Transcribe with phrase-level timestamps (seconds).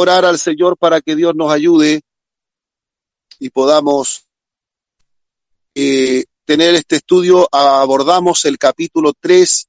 [0.00, 2.00] orar al Señor para que Dios nos ayude
[3.38, 4.26] y podamos
[5.74, 7.48] eh, tener este estudio.
[7.52, 9.68] Abordamos el capítulo 3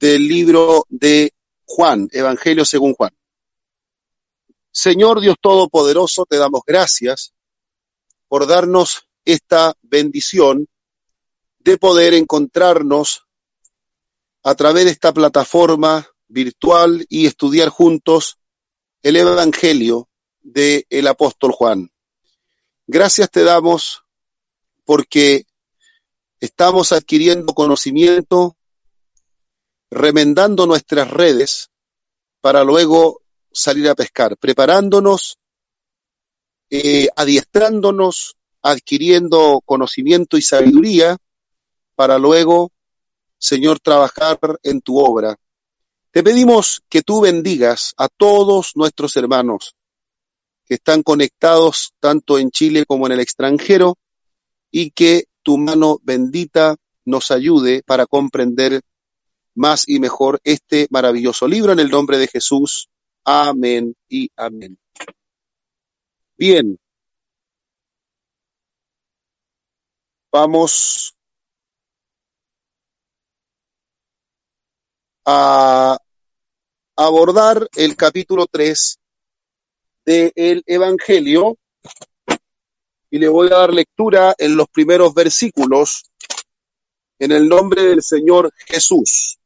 [0.00, 1.32] del libro de
[1.64, 3.10] Juan, Evangelio según Juan.
[4.72, 7.32] Señor Dios Todopoderoso, te damos gracias
[8.28, 10.66] por darnos esta bendición
[11.60, 13.24] de poder encontrarnos
[14.42, 18.39] a través de esta plataforma virtual y estudiar juntos
[19.02, 20.08] el Evangelio
[20.42, 21.90] del el apóstol Juan.
[22.86, 24.04] Gracias te damos
[24.84, 25.46] porque
[26.40, 28.56] estamos adquiriendo conocimiento,
[29.90, 31.70] remendando nuestras redes
[32.40, 35.38] para luego salir a pescar, preparándonos,
[36.70, 41.16] eh, adiestrándonos, adquiriendo conocimiento y sabiduría
[41.94, 42.72] para luego,
[43.38, 45.36] Señor, trabajar en tu obra.
[46.12, 49.76] Te pedimos que tú bendigas a todos nuestros hermanos
[50.64, 53.96] que están conectados tanto en Chile como en el extranjero
[54.72, 58.80] y que tu mano bendita nos ayude para comprender
[59.54, 62.88] más y mejor este maravilloso libro en el nombre de Jesús.
[63.24, 64.78] Amén y amén.
[66.36, 66.76] Bien.
[70.32, 71.14] Vamos
[75.24, 75.98] a
[76.96, 78.98] abordar el capítulo 3
[80.04, 81.56] del Evangelio
[83.10, 86.04] y le voy a dar lectura en los primeros versículos
[87.18, 89.38] en el nombre del Señor Jesús.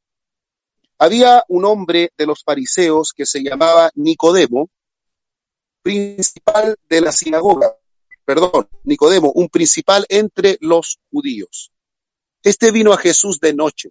[0.98, 4.69] Había un hombre de los fariseos que se llamaba Nicodemo,
[5.83, 7.77] principal de la sinagoga,
[8.25, 11.72] perdón, Nicodemo, un principal entre los judíos.
[12.42, 13.91] Este vino a Jesús de noche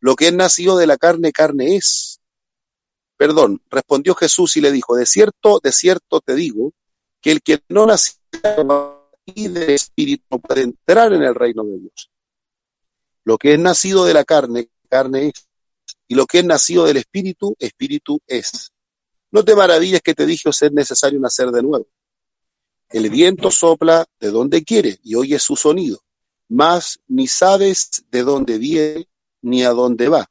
[0.00, 2.20] Lo que es nacido de la carne, carne es.
[3.16, 6.72] Perdón, respondió Jesús y le dijo, de cierto, de cierto te digo,
[7.20, 8.14] que el que no nació
[9.24, 12.10] y de espíritu no puede entrar en el reino de Dios.
[13.24, 15.48] Lo que es nacido de la carne, carne es.
[16.06, 18.72] Y lo que es nacido del espíritu, espíritu es.
[19.30, 21.86] No te maravilles que te dije ser necesario nacer de nuevo.
[22.88, 26.00] El viento sopla de donde quiere y oye su sonido,
[26.48, 29.06] mas ni sabes de dónde viene
[29.48, 30.30] ni a dónde va.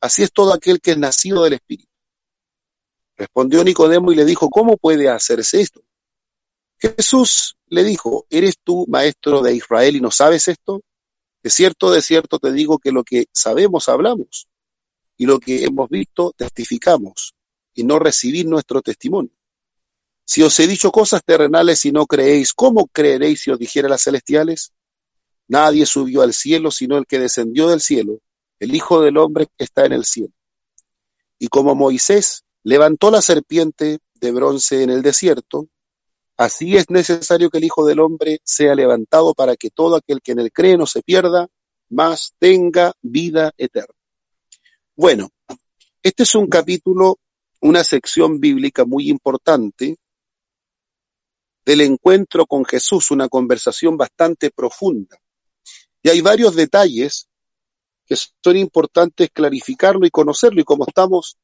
[0.00, 1.90] Así es todo aquel que es nacido del Espíritu.
[3.16, 5.82] Respondió Nicodemo y le dijo, ¿cómo puede hacerse esto?
[6.78, 10.82] Jesús le dijo, ¿eres tú maestro de Israel y no sabes esto?
[11.42, 14.48] De cierto, de cierto te digo que lo que sabemos hablamos
[15.16, 17.34] y lo que hemos visto testificamos
[17.72, 19.32] y no recibir nuestro testimonio.
[20.26, 24.02] Si os he dicho cosas terrenales y no creéis, ¿cómo creeréis si os dijera las
[24.02, 24.72] celestiales?
[25.54, 28.18] Nadie subió al cielo sino el que descendió del cielo,
[28.58, 30.32] el Hijo del Hombre que está en el cielo.
[31.38, 35.68] Y como Moisés levantó la serpiente de bronce en el desierto,
[36.36, 40.32] así es necesario que el Hijo del Hombre sea levantado para que todo aquel que
[40.32, 41.46] en él cree no se pierda,
[41.88, 43.94] mas tenga vida eterna.
[44.96, 45.30] Bueno,
[46.02, 47.20] este es un capítulo,
[47.60, 49.98] una sección bíblica muy importante
[51.64, 55.16] del encuentro con Jesús, una conversación bastante profunda.
[56.04, 57.26] Y hay varios detalles
[58.04, 60.60] que son importantes clarificarlo y conocerlo.
[60.60, 61.38] Y como estamos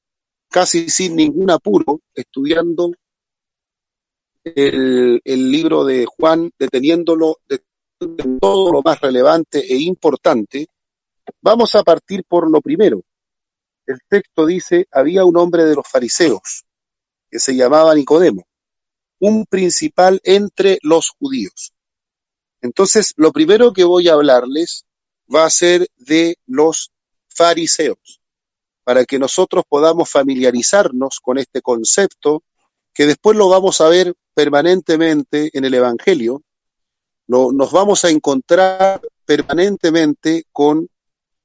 [0.51, 2.93] casi sin ningún apuro estudiando
[4.45, 7.63] el, libro de Juan, deteniéndolo de
[8.39, 10.67] todo lo más relevante e importante,
[11.41, 13.03] vamos a partir por lo primero.
[13.87, 16.67] El texto dice, había un hombre de los fariseos
[17.31, 18.45] que se llamaba Nicodemo,
[19.21, 21.73] un principal entre los judíos.
[22.63, 24.85] Entonces, lo primero que voy a hablarles
[25.33, 26.91] va a ser de los
[27.29, 28.21] fariseos,
[28.85, 32.43] para que nosotros podamos familiarizarnos con este concepto,
[32.93, 36.43] que después lo vamos a ver permanentemente en el Evangelio,
[37.29, 40.89] nos vamos a encontrar permanentemente con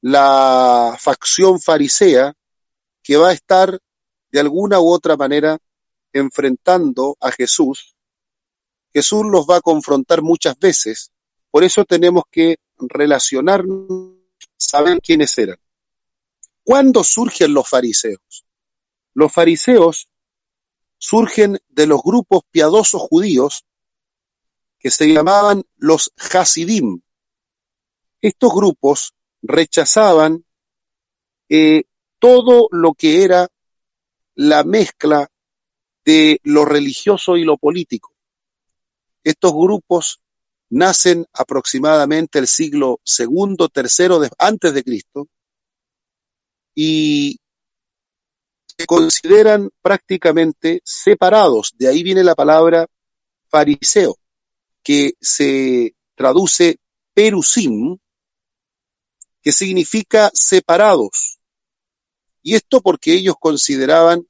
[0.02, 2.34] la facción farisea
[3.04, 3.80] que va a estar
[4.32, 5.60] de alguna u otra manera
[6.12, 7.95] enfrentando a Jesús
[8.96, 11.12] Jesús los va a confrontar muchas veces,
[11.52, 14.14] por eso tenemos que relacionarnos,
[14.56, 15.58] saber quiénes eran.
[16.64, 18.46] ¿Cuándo surgen los fariseos?
[19.14, 20.08] Los fariseos
[20.98, 23.66] surgen de los grupos piadosos judíos
[24.80, 27.02] que se llamaban los Hasidim.
[28.22, 30.46] Estos grupos rechazaban
[31.50, 31.84] eh,
[32.18, 33.50] todo lo que era
[34.36, 35.30] la mezcla
[36.06, 38.15] de lo religioso y lo político.
[39.26, 40.22] Estos grupos
[40.70, 45.28] nacen aproximadamente el siglo segundo, tercero antes de Cristo
[46.76, 47.40] y
[48.78, 51.74] se consideran prácticamente separados.
[51.76, 52.88] De ahí viene la palabra
[53.48, 54.16] fariseo,
[54.84, 56.78] que se traduce
[57.16, 57.98] perusim,
[59.42, 61.40] que significa separados.
[62.44, 64.28] Y esto porque ellos consideraban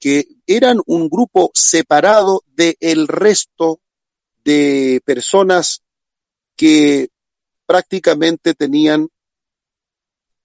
[0.00, 3.80] que eran un grupo separado del resto
[4.48, 5.82] de personas
[6.56, 7.10] que
[7.66, 9.06] prácticamente tenían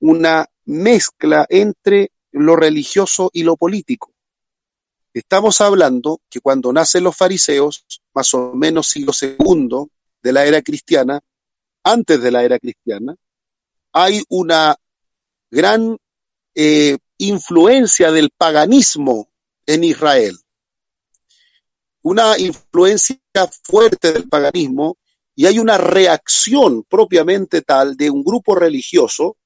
[0.01, 4.11] una mezcla entre lo religioso y lo político.
[5.13, 9.89] Estamos hablando que cuando nacen los fariseos, más o menos siglo segundo
[10.21, 11.21] de la era cristiana,
[11.85, 13.15] antes de la era cristiana,
[13.93, 14.75] hay una
[15.49, 15.97] gran
[16.55, 19.29] eh, influencia del paganismo
[19.65, 20.37] en Israel
[22.03, 23.17] una influencia
[23.63, 24.97] fuerte del paganismo
[25.35, 29.37] y hay una reacción propiamente tal de un grupo religioso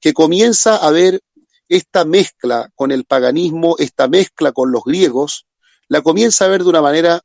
[0.00, 1.20] que comienza a ver
[1.68, 5.46] esta mezcla con el paganismo, esta mezcla con los griegos,
[5.88, 7.20] la comienza a ver de una manera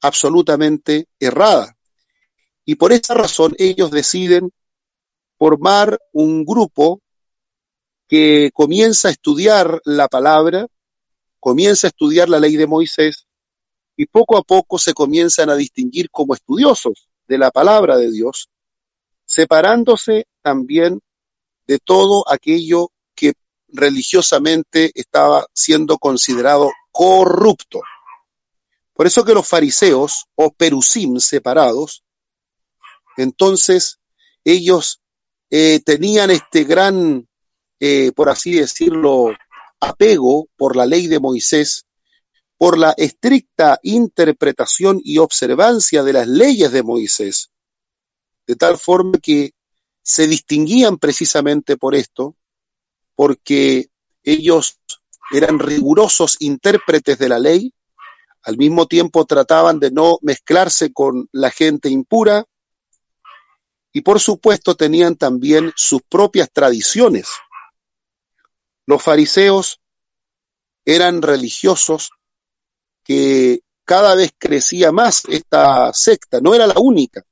[0.00, 1.76] absolutamente errada.
[2.64, 4.50] Y por esa razón ellos deciden
[5.38, 7.00] formar un grupo
[8.08, 10.66] que comienza a estudiar la palabra,
[11.40, 13.26] comienza a estudiar la ley de Moisés,
[13.96, 18.48] y poco a poco se comienzan a distinguir como estudiosos de la palabra de Dios,
[19.24, 21.00] separándose también
[21.66, 23.34] de todo aquello que
[23.68, 27.80] religiosamente estaba siendo considerado corrupto.
[28.92, 32.04] Por eso que los fariseos o perusim separados,
[33.16, 33.98] entonces
[34.44, 35.00] ellos
[35.50, 37.28] eh, tenían este gran,
[37.80, 39.34] eh, por así decirlo,
[39.80, 41.84] apego por la ley de Moisés
[42.62, 47.50] por la estricta interpretación y observancia de las leyes de Moisés,
[48.46, 49.54] de tal forma que
[50.00, 52.36] se distinguían precisamente por esto,
[53.16, 53.88] porque
[54.22, 54.78] ellos
[55.32, 57.74] eran rigurosos intérpretes de la ley,
[58.44, 62.44] al mismo tiempo trataban de no mezclarse con la gente impura
[63.92, 67.26] y por supuesto tenían también sus propias tradiciones.
[68.86, 69.80] Los fariseos
[70.84, 72.12] eran religiosos
[73.04, 77.22] que cada vez crecía más esta secta, no era la única.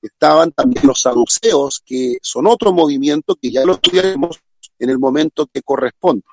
[0.00, 4.38] Estaban también los saduceos, que son otro movimiento que ya lo estudiaremos
[4.78, 6.24] en el momento que corresponde.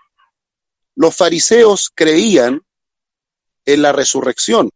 [0.96, 2.62] Los fariseos creían
[3.66, 4.70] en la resurrección.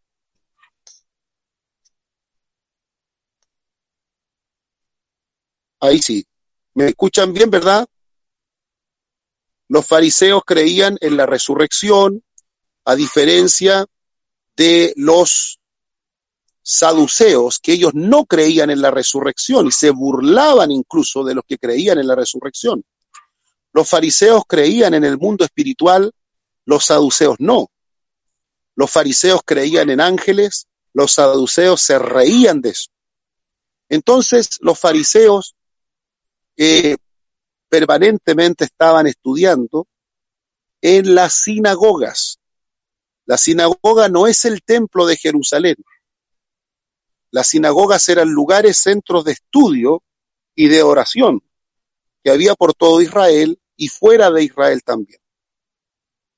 [5.82, 6.26] Ahí sí.
[6.74, 7.86] ¿Me escuchan bien, verdad?
[9.68, 12.24] Los fariseos creían en la resurrección,
[12.86, 13.86] a diferencia
[14.56, 15.60] de los
[16.62, 21.58] saduceos, que ellos no creían en la resurrección y se burlaban incluso de los que
[21.58, 22.84] creían en la resurrección.
[23.72, 26.12] Los fariseos creían en el mundo espiritual,
[26.66, 27.70] los saduceos no.
[28.76, 32.90] Los fariseos creían en ángeles, los saduceos se reían de eso.
[33.90, 35.56] Entonces los fariseos
[36.58, 36.96] eh,
[37.70, 39.88] permanentemente estaban estudiando
[40.82, 42.40] en las sinagogas,
[43.26, 45.76] la sinagoga no es el templo de Jerusalén.
[47.32, 50.04] Las sinagogas eran lugares, centros de estudio
[50.56, 51.42] y de oración
[52.24, 55.20] que había por todo Israel y fuera de Israel también.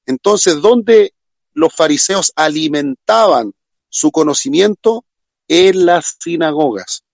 [0.06, 1.14] Entonces, ¿dónde
[1.54, 3.54] los fariseos alimentaban
[3.90, 5.06] su conocimiento?
[5.50, 7.06] En las sinagogas.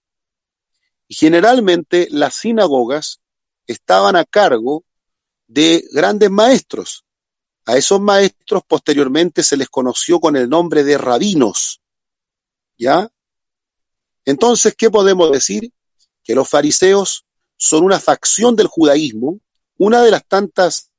[1.07, 3.19] Y generalmente las sinagogas
[3.67, 4.83] estaban a cargo
[5.45, 7.02] de grandes maestros,
[7.65, 11.81] a esos maestros posteriormente se les conoció con el nombre de rabinos.
[12.77, 13.09] ¿Ya?
[14.25, 15.71] Entonces, ¿qué podemos decir?
[16.23, 19.39] Que los fariseos son una facción del judaísmo,
[19.77, 20.91] una de las tantas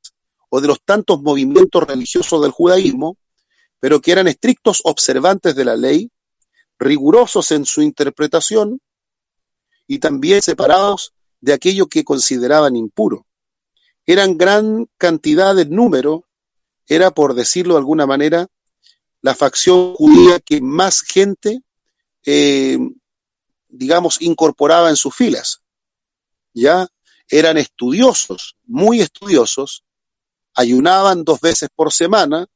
[0.48, 3.16] o de los tantos movimientos religiosos del judaísmo,
[3.80, 6.10] pero que eran estrictos observantes de la ley,
[6.78, 8.80] rigurosos en su interpretación
[9.86, 13.26] y también separados de aquello que consideraban impuro.
[14.06, 16.24] Eran gran cantidad de número
[16.86, 18.46] era, por decirlo de alguna manera,
[19.20, 21.62] la facción judía que más gente,
[22.26, 22.78] eh,
[23.68, 25.62] digamos, incorporaba en sus filas.
[26.52, 26.86] Ya
[27.28, 29.84] eran estudiosos, muy estudiosos,
[30.54, 32.46] ayunaban dos veces por semana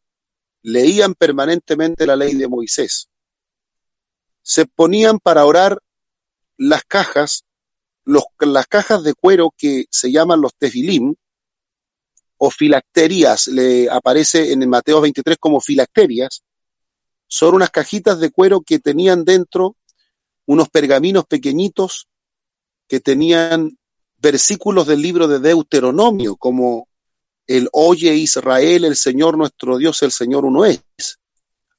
[0.63, 3.09] leían permanentemente la ley de Moisés.
[4.43, 5.83] Se ponían para orar
[6.57, 7.45] las cajas,
[8.05, 11.15] los, las cajas de cuero que se llaman los tefilim,
[12.39, 16.43] o filacterias, le aparece en Mateo 23 como filacterias,
[17.27, 19.77] son unas cajitas de cuero que tenían dentro
[20.47, 22.09] unos pergaminos pequeñitos
[22.87, 23.79] que tenían
[24.17, 26.89] versículos del libro de Deuteronomio, como
[27.47, 30.81] el Oye Israel, el Señor nuestro Dios, el Señor uno es.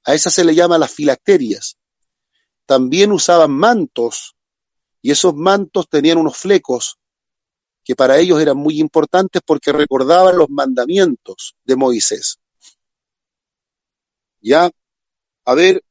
[0.05, 1.77] A esas se le llama las filacterias.
[2.65, 4.35] También usaban mantos,
[5.01, 6.99] y esos mantos tenían unos flecos
[7.89, 12.38] que para ellos eran muy importantes porque recordaban los mandamientos de Moisés.
[14.41, 14.69] Ya,
[15.43, 15.84] a ver,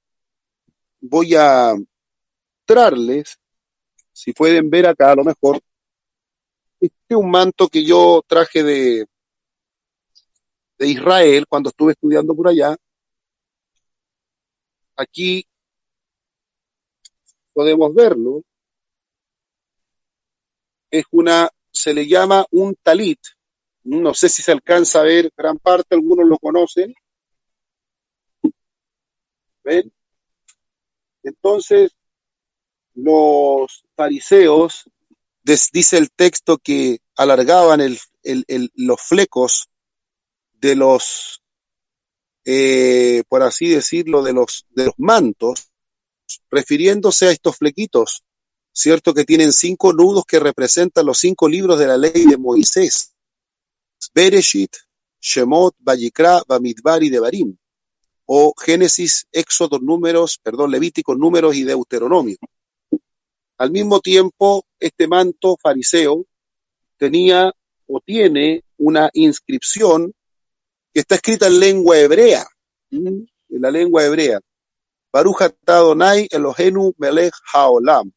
[1.00, 3.40] voy a mostrarles,
[4.12, 5.61] si pueden ver acá a lo mejor,
[6.78, 9.05] este es un manto que yo traje de,
[10.78, 12.76] de Israel cuando estuve estudiando por allá.
[14.95, 15.45] Aquí
[17.52, 18.45] podemos verlo.
[20.93, 23.20] Es una se le llama un talit.
[23.85, 26.92] No sé si se alcanza a ver gran parte, algunos lo conocen.
[29.62, 29.92] ¿Ven?
[31.23, 31.92] Entonces,
[32.94, 34.90] los fariseos,
[35.44, 37.99] dice el texto que alargaban el,
[38.75, 39.68] los flecos
[40.54, 41.42] de los,
[42.44, 45.70] eh, por así decirlo, de los, de los mantos,
[46.50, 48.25] refiriéndose a estos flequitos
[48.78, 49.12] ¿cierto?
[49.12, 53.12] Que tienen cinco nudos que representan los cinco libros de la ley de Moisés.
[54.14, 54.70] Bereshit,
[55.20, 57.56] Shemot, Vayikra, Bamidbar y Devarim.
[58.26, 62.37] O Génesis, Éxodo, Números, perdón, Levíticos, Números y Deuteronomio.
[63.56, 66.25] Al mismo tiempo, este manto fariseo
[66.97, 67.52] tenía
[67.88, 70.14] o tiene una inscripción
[70.94, 72.47] que está escrita en lengua hebrea,
[72.92, 74.38] en la lengua hebrea.
[75.12, 78.12] Baruch Adonai Elohenu Melech Haolam.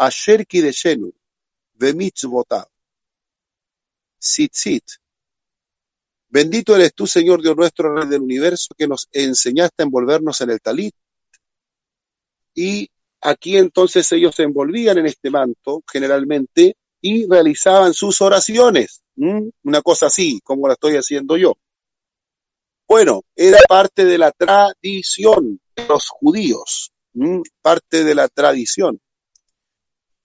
[0.00, 1.12] Asher Kideshenu,
[1.74, 2.66] Bemitzvotah,
[4.18, 4.84] Sitzit.
[6.26, 10.50] Bendito eres tú, Señor Dios nuestro, Rey del universo, que nos enseñaste a envolvernos en
[10.50, 10.94] el talit.
[12.54, 12.88] Y
[13.20, 19.02] aquí entonces ellos se envolvían en este manto, generalmente, y realizaban sus oraciones.
[19.16, 21.58] Una cosa así, como la estoy haciendo yo.
[22.88, 26.90] Bueno, era parte de la tradición de los judíos,
[27.60, 28.98] parte de la tradición.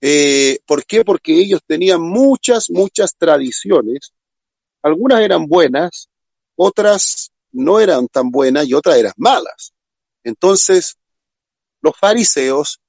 [0.00, 1.04] Eh, ¿Por qué?
[1.04, 4.12] Porque ellos tenían muchas, muchas tradiciones.
[4.82, 6.08] Algunas eran buenas,
[6.54, 9.72] otras no eran tan buenas y otras eran malas.
[10.22, 10.96] Entonces,
[11.80, 12.80] los fariseos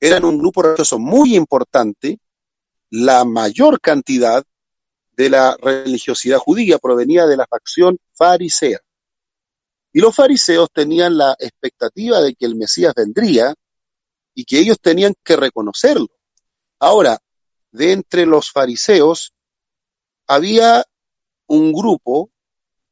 [0.00, 2.18] eran un grupo religioso muy importante.
[2.90, 4.44] La mayor cantidad
[5.16, 8.80] de la religiosidad judía provenía de la facción farisea.
[9.92, 13.54] Y los fariseos tenían la expectativa de que el Mesías vendría
[14.34, 16.08] y que ellos tenían que reconocerlo.
[16.78, 17.18] Ahora,
[17.70, 19.32] de entre los fariseos
[20.26, 20.84] había
[21.46, 22.30] un grupo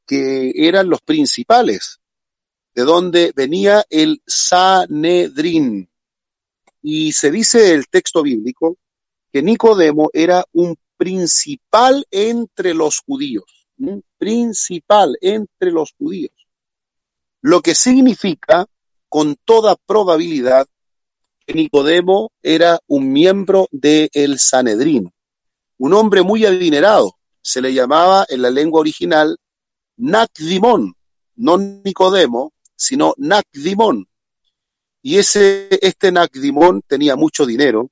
[0.07, 2.01] que eran los principales,
[2.75, 5.89] de donde venía el Sanedrín.
[6.83, 8.77] Y se dice el texto bíblico
[9.33, 16.33] que Nicodemo era un principal entre los judíos, un principal entre los judíos,
[17.41, 18.67] lo que significa
[19.09, 20.69] con toda probabilidad
[21.47, 25.13] Nicodemo era un miembro del el Sanedrín,
[25.79, 27.19] un hombre muy adinerado.
[27.43, 29.37] Se le llamaba en la lengua original
[29.97, 30.95] Nacdimón,
[31.37, 34.09] no Nicodemo, sino Nacdimón.
[35.03, 37.91] Y ese, este Nacdimón tenía mucho dinero.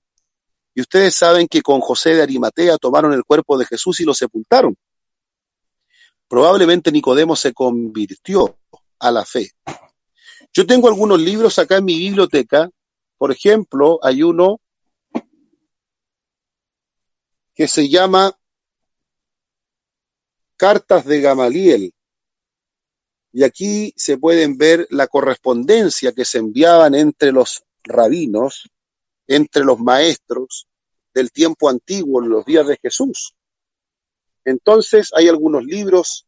[0.75, 4.15] Y ustedes saben que con José de Arimatea tomaron el cuerpo de Jesús y lo
[4.15, 4.75] sepultaron.
[6.27, 8.57] Probablemente Nicodemo se convirtió
[8.99, 9.51] a la fe.
[10.55, 12.71] Yo tengo algunos libros acá en mi biblioteca
[13.23, 14.61] por ejemplo, hay uno
[17.55, 18.37] que se llama
[20.57, 21.95] Cartas de Gamaliel.
[23.31, 28.69] Y aquí se pueden ver la correspondencia que se enviaban entre los rabinos,
[29.29, 30.67] entre los maestros
[31.15, 33.37] del tiempo antiguo, en los días de Jesús.
[34.45, 36.27] Entonces hay algunos libros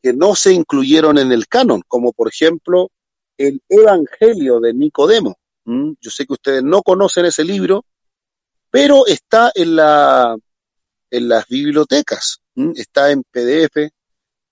[0.00, 2.92] que no se incluyeron en el canon, como por ejemplo
[3.36, 5.38] el Evangelio de Nicodemo.
[5.64, 7.84] Yo sé que ustedes no conocen ese libro,
[8.70, 10.36] pero está en, la,
[11.10, 12.40] en las bibliotecas,
[12.74, 13.90] está en PDF,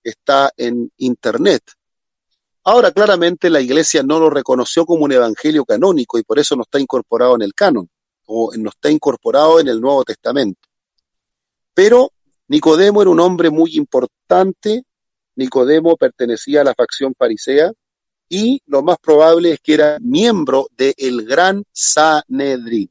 [0.02, 1.62] está en Internet.
[2.64, 6.62] Ahora, claramente la iglesia no lo reconoció como un evangelio canónico y por eso no
[6.62, 7.88] está incorporado en el canon,
[8.26, 10.69] o no está incorporado en el Nuevo Testamento.
[11.75, 12.12] Pero
[12.49, 14.85] Nicodemo era un hombre muy importante,
[15.37, 17.73] Nicodemo pertenecía a la facción farisea
[18.33, 22.89] y lo más probable es que era miembro del gran Sanedrín.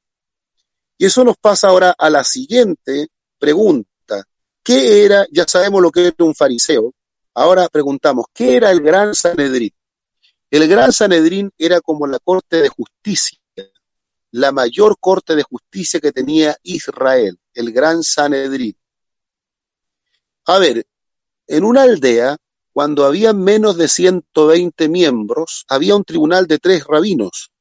[0.98, 3.08] Y eso nos pasa ahora a la siguiente
[3.40, 4.26] pregunta.
[4.62, 5.26] ¿Qué era?
[5.32, 6.94] Ya sabemos lo que era un fariseo.
[7.34, 9.72] Ahora preguntamos, ¿qué era el gran Sanedrín?
[10.52, 13.40] El gran Sanedrín era como la corte de justicia,
[14.32, 18.76] la mayor corte de justicia que tenía Israel, el gran Sanedrín.
[20.48, 20.86] A ver,
[21.48, 22.36] en una aldea,
[22.80, 27.52] cuando había menos de 120 miembros, había un tribunal de tres rabinos,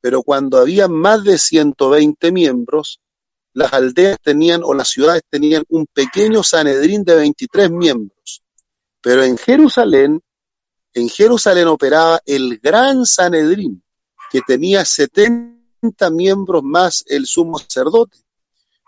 [0.00, 3.00] pero cuando había más de 120 miembros,
[3.52, 8.44] las aldeas tenían o las ciudades tenían un pequeño Sanedrín de 23 miembros.
[9.00, 10.22] Pero en Jerusalén,
[10.94, 13.82] en Jerusalén operaba el gran Sanedrín,
[14.30, 18.18] que tenía 70 miembros más el sumo sacerdote,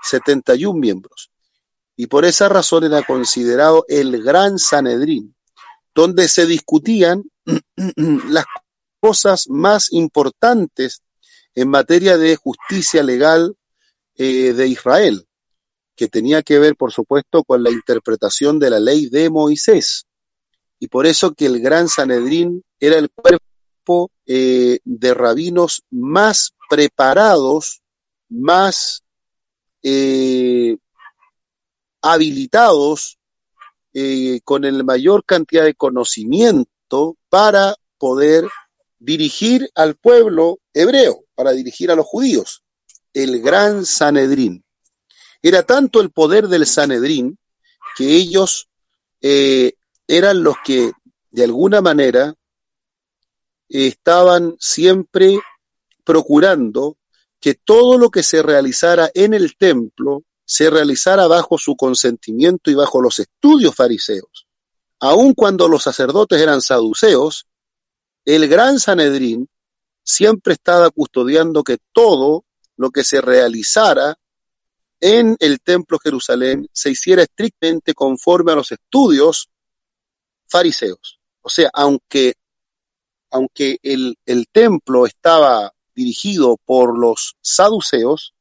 [0.00, 1.33] 71 miembros.
[1.96, 5.34] Y por esa razón era considerado el gran Sanedrín,
[5.94, 7.22] donde se discutían
[8.28, 8.44] las
[9.00, 11.02] cosas más importantes
[11.54, 13.56] en materia de justicia legal
[14.16, 15.26] eh, de Israel,
[15.94, 20.06] que tenía que ver, por supuesto, con la interpretación de la ley de Moisés.
[20.80, 27.82] Y por eso que el Gran Sanedrín era el cuerpo eh, de rabinos más preparados,
[28.28, 29.02] más
[29.82, 30.76] eh,
[32.04, 33.18] habilitados,
[34.42, 38.44] con el mayor cantidad de conocimiento para poder
[38.98, 42.62] dirigir al pueblo hebreo, para dirigir a los judíos,
[43.12, 44.64] el gran Sanedrín.
[45.42, 47.38] Era tanto el poder del Sanedrín
[47.96, 48.68] que ellos
[49.20, 49.74] eh,
[50.08, 50.92] eran los que
[51.30, 52.34] de alguna manera
[53.68, 55.38] estaban siempre
[56.04, 56.96] procurando
[57.40, 62.74] que todo lo que se realizara en el templo se realizara bajo su consentimiento y
[62.74, 64.46] bajo los estudios fariseos.
[65.00, 67.46] Aun cuando los sacerdotes eran saduceos,
[68.24, 69.48] el gran Sanedrín
[70.02, 72.44] siempre estaba custodiando que todo
[72.76, 74.18] lo que se realizara
[75.00, 79.50] en el templo Jerusalén se hiciera estrictamente conforme a los estudios
[80.46, 81.20] fariseos.
[81.42, 82.34] O sea, aunque,
[83.30, 88.34] aunque el, el templo estaba dirigido por los saduceos,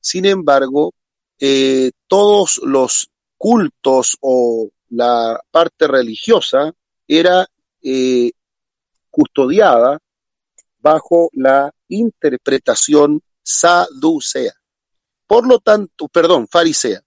[0.00, 0.92] sin embargo,
[1.38, 6.72] eh, todos los cultos o la parte religiosa
[7.06, 7.46] era
[7.82, 8.30] eh,
[9.10, 9.98] custodiada
[10.78, 14.52] bajo la interpretación saducea.
[15.26, 17.00] Por lo tanto, perdón, farisea.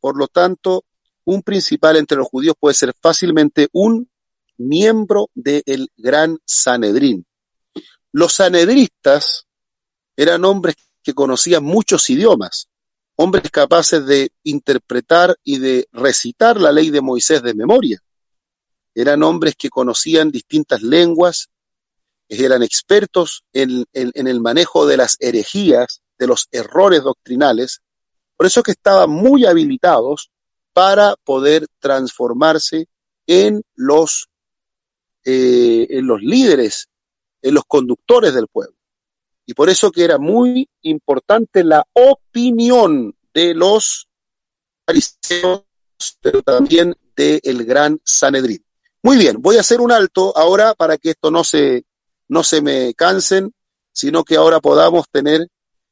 [0.00, 0.84] Por lo tanto,
[1.24, 4.10] un principal entre los judíos puede ser fácilmente un
[4.58, 7.24] miembro del gran Sanedrín.
[8.12, 9.46] Los sanedristas
[10.16, 12.68] eran hombres que conocían muchos idiomas,
[13.16, 18.02] hombres capaces de interpretar y de recitar la ley de Moisés de memoria
[18.94, 21.48] eran hombres que conocían distintas lenguas,
[22.28, 27.80] eran expertos en, el manejo de las herejías, de los errores doctrinales,
[28.36, 30.30] por eso que estaban muy habilitados
[30.72, 32.88] para poder transformarse
[33.26, 34.28] en los,
[35.24, 36.88] eh, en los líderes,
[37.42, 38.76] en los conductores del pueblo.
[39.46, 44.08] Y por eso que era muy importante la opinión de los
[44.86, 45.64] fariseos,
[46.20, 48.64] pero también del gran Sanedrín.
[49.02, 51.84] Muy bien, voy a hacer un alto ahora para que esto no se,
[52.28, 53.52] no se me cansen,
[53.92, 55.48] sino que ahora podamos tener,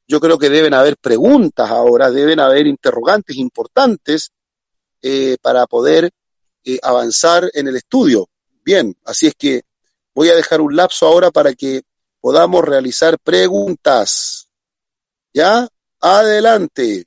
[0.07, 4.31] yo creo que deben haber preguntas ahora, deben haber interrogantes importantes
[5.03, 6.11] eh, para poder
[6.65, 8.29] eh, avanzar en el estudio.
[8.65, 9.63] Bien, así es que
[10.15, 11.83] voy a dejar un lapso ahora para que
[12.21, 14.49] podamos realizar preguntas.
[15.33, 15.69] ¿Ya?
[16.01, 17.05] Adelante.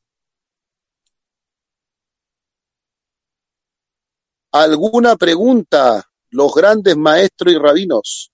[4.51, 8.31] ¿Alguna pregunta, los grandes maestros y rabinos?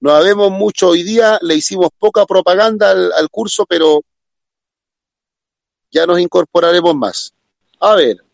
[0.00, 4.02] No habemos mucho hoy día, le hicimos poca propaganda al, curso, pero
[5.90, 7.32] ya nos incorporaremos más.
[7.80, 8.25] A ver.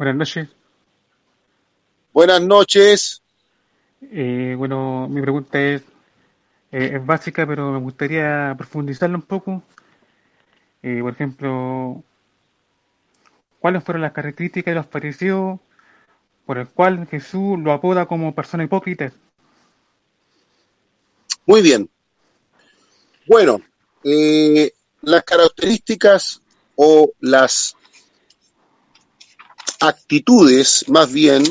[0.00, 0.48] Buenas noches.
[2.14, 3.22] Buenas noches.
[4.00, 5.82] Eh, bueno, mi pregunta es,
[6.72, 9.62] eh, es básica, pero me gustaría profundizarla un poco.
[10.82, 12.02] Eh, por ejemplo,
[13.58, 15.60] ¿cuáles fueron las características de los fariseos
[16.46, 19.12] por el cual Jesús lo apoda como persona hipócrita?
[21.44, 21.90] Muy bien.
[23.26, 23.60] Bueno,
[25.02, 26.40] las características
[26.74, 27.76] o las
[29.80, 31.42] actitudes, más bien,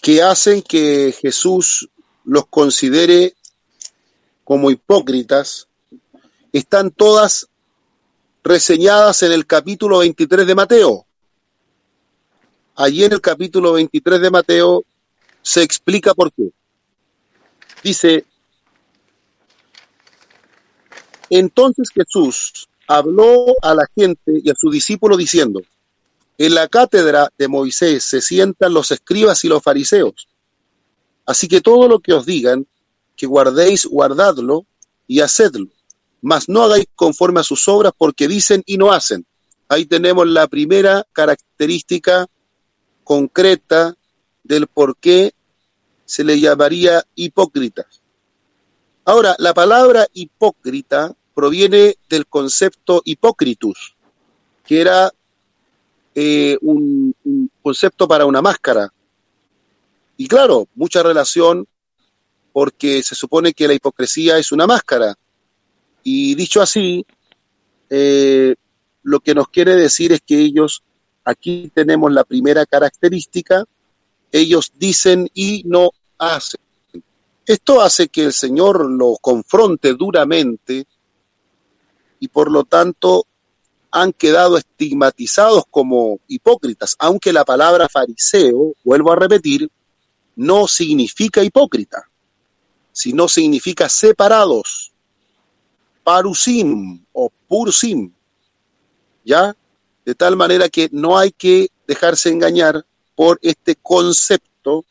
[0.00, 1.88] que hacen que Jesús
[2.24, 3.34] los considere
[4.42, 5.68] como hipócritas
[6.52, 7.48] están todas
[8.42, 11.06] reseñadas en el capítulo 23 de Mateo.
[12.74, 14.84] Allí en el capítulo 23 de Mateo
[15.42, 16.50] se explica por qué.
[17.82, 18.24] Dice,
[21.30, 25.60] entonces Jesús habló a la gente y a su discípulo diciendo,
[26.38, 30.28] en la cátedra de Moisés se sientan los escribas y los fariseos.
[31.26, 32.66] Así que todo lo que os digan,
[33.16, 34.66] que guardéis, guardadlo
[35.06, 35.68] y hacedlo,
[36.20, 39.26] mas no hagáis conforme a sus obras porque dicen y no hacen.
[39.68, 42.26] Ahí tenemos la primera característica
[43.04, 43.96] concreta
[44.42, 45.32] del por qué
[46.04, 47.86] se le llamaría hipócrita.
[49.04, 53.96] Ahora, la palabra hipócrita proviene del concepto hipócritus,
[54.64, 55.12] que era
[56.14, 57.14] eh, un,
[57.62, 58.92] concepto para una máscara.
[60.16, 61.66] Y claro, mucha relación
[62.52, 65.14] porque se supone que la hipocresía es una máscara.
[66.02, 67.06] Y dicho así,
[67.88, 68.54] eh,
[69.02, 70.82] lo que nos quiere decir es que ellos,
[71.24, 73.64] aquí tenemos la primera característica,
[74.30, 76.60] ellos dicen y no hacen.
[77.46, 80.86] Esto hace que el Señor lo confronte duramente
[82.20, 83.26] y por lo tanto
[83.92, 89.70] han quedado estigmatizados como hipócritas, aunque la palabra fariseo, vuelvo a repetir,
[90.34, 92.08] no significa hipócrita,
[92.90, 94.92] sino significa separados,
[96.02, 98.10] parusim o pursim,
[99.24, 99.54] ¿ya?
[100.06, 104.86] De tal manera que no hay que dejarse engañar por este concepto.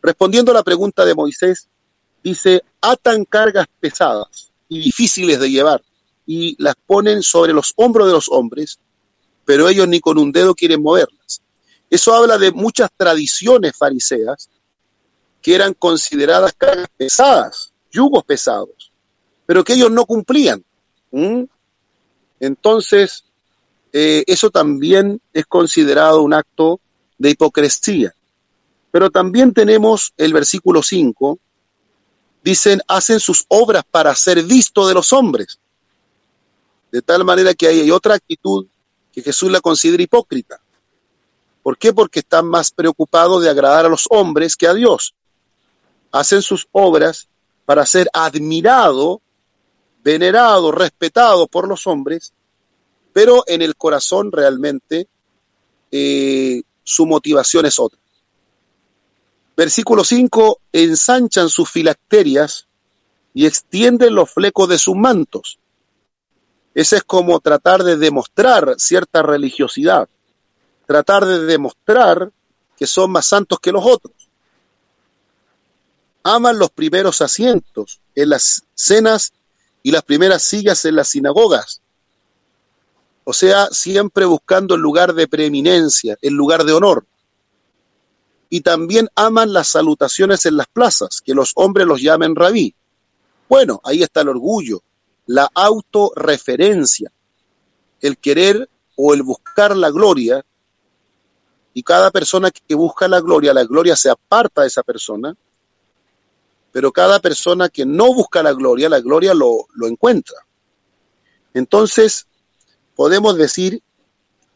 [0.00, 1.68] Respondiendo a la pregunta de Moisés,
[2.24, 5.82] dice, atan cargas pesadas y difíciles de llevar
[6.26, 8.78] y las ponen sobre los hombros de los hombres,
[9.44, 11.40] pero ellos ni con un dedo quieren moverlas.
[11.88, 14.50] Eso habla de muchas tradiciones fariseas
[15.40, 18.92] que eran consideradas cargas pesadas, yugos pesados,
[19.46, 20.64] pero que ellos no cumplían.
[22.40, 23.24] Entonces,
[23.92, 26.80] eh, eso también es considerado un acto
[27.16, 28.12] de hipocresía.
[28.90, 31.38] Pero también tenemos el versículo 5,
[32.42, 35.58] dicen, hacen sus obras para ser visto de los hombres.
[36.90, 38.66] De tal manera que hay otra actitud
[39.12, 40.60] que Jesús la considera hipócrita.
[41.62, 41.92] ¿Por qué?
[41.92, 45.14] Porque están más preocupados de agradar a los hombres que a Dios.
[46.12, 47.28] Hacen sus obras
[47.64, 49.20] para ser admirado,
[50.04, 52.32] venerado, respetado por los hombres,
[53.12, 55.08] pero en el corazón realmente
[55.90, 57.98] eh, su motivación es otra.
[59.56, 62.68] Versículo 5, ensanchan sus filacterias
[63.32, 65.58] y extienden los flecos de sus mantos.
[66.76, 70.10] Ese es como tratar de demostrar cierta religiosidad,
[70.84, 72.30] tratar de demostrar
[72.76, 74.28] que son más santos que los otros.
[76.22, 79.32] Aman los primeros asientos en las cenas
[79.82, 81.80] y las primeras sillas en las sinagogas.
[83.24, 87.06] O sea, siempre buscando el lugar de preeminencia, el lugar de honor.
[88.50, 92.74] Y también aman las salutaciones en las plazas, que los hombres los llamen rabí.
[93.48, 94.82] Bueno, ahí está el orgullo,
[95.26, 97.12] la autorreferencia,
[98.00, 100.44] el querer o el buscar la gloria,
[101.74, 105.36] y cada persona que busca la gloria, la gloria se aparta de esa persona,
[106.72, 110.38] pero cada persona que no busca la gloria, la gloria lo, lo encuentra.
[111.52, 112.26] Entonces,
[112.94, 113.82] podemos decir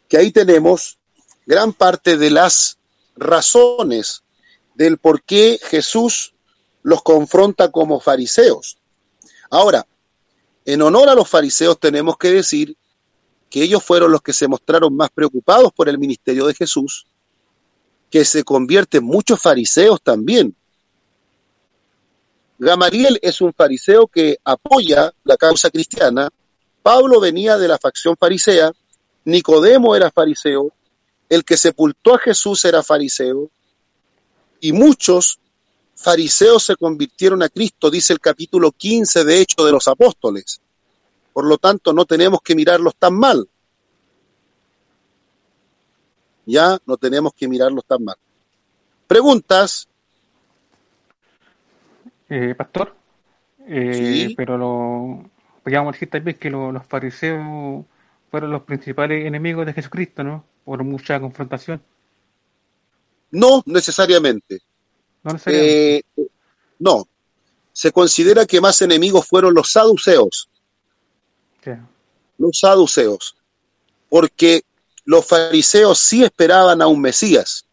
[0.08, 0.98] que ahí tenemos
[1.46, 2.78] gran parte de las
[3.16, 4.22] razones
[4.74, 6.34] del por qué Jesús
[6.82, 8.78] los confronta como fariseos.
[9.50, 9.86] Ahora,
[10.72, 12.76] en honor a los fariseos tenemos que decir
[13.48, 17.06] que ellos fueron los que se mostraron más preocupados por el ministerio de Jesús,
[18.08, 20.54] que se convierten muchos fariseos también.
[22.58, 26.28] Gamaliel es un fariseo que apoya la causa cristiana,
[26.82, 28.70] Pablo venía de la facción farisea,
[29.24, 30.72] Nicodemo era fariseo,
[31.28, 33.50] el que sepultó a Jesús era fariseo,
[34.60, 35.40] y muchos
[36.00, 40.60] fariseos se convirtieron a Cristo, dice el capítulo 15 de Hechos de los Apóstoles.
[41.32, 43.48] Por lo tanto, no tenemos que mirarlos tan mal.
[46.46, 48.16] Ya no tenemos que mirarlos tan mal.
[49.06, 49.88] Preguntas.
[52.28, 52.94] Eh, pastor,
[53.66, 54.34] eh, sí.
[54.36, 55.30] pero lo,
[55.62, 57.84] podríamos decir también que lo, los fariseos
[58.30, 60.44] fueron los principales enemigos de Jesucristo, ¿no?
[60.64, 61.82] Por mucha confrontación.
[63.32, 64.60] No necesariamente.
[65.22, 66.02] No, eh,
[66.78, 67.06] no,
[67.72, 70.48] se considera que más enemigos fueron los saduceos.
[72.38, 73.36] Los saduceos.
[74.08, 74.62] Porque
[75.04, 77.66] los fariseos sí esperaban a un Mesías.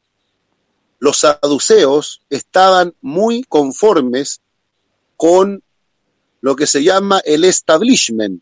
[1.00, 4.42] los saduceos estaban muy conformes
[5.16, 5.62] con
[6.42, 8.42] lo que se llama el establishment,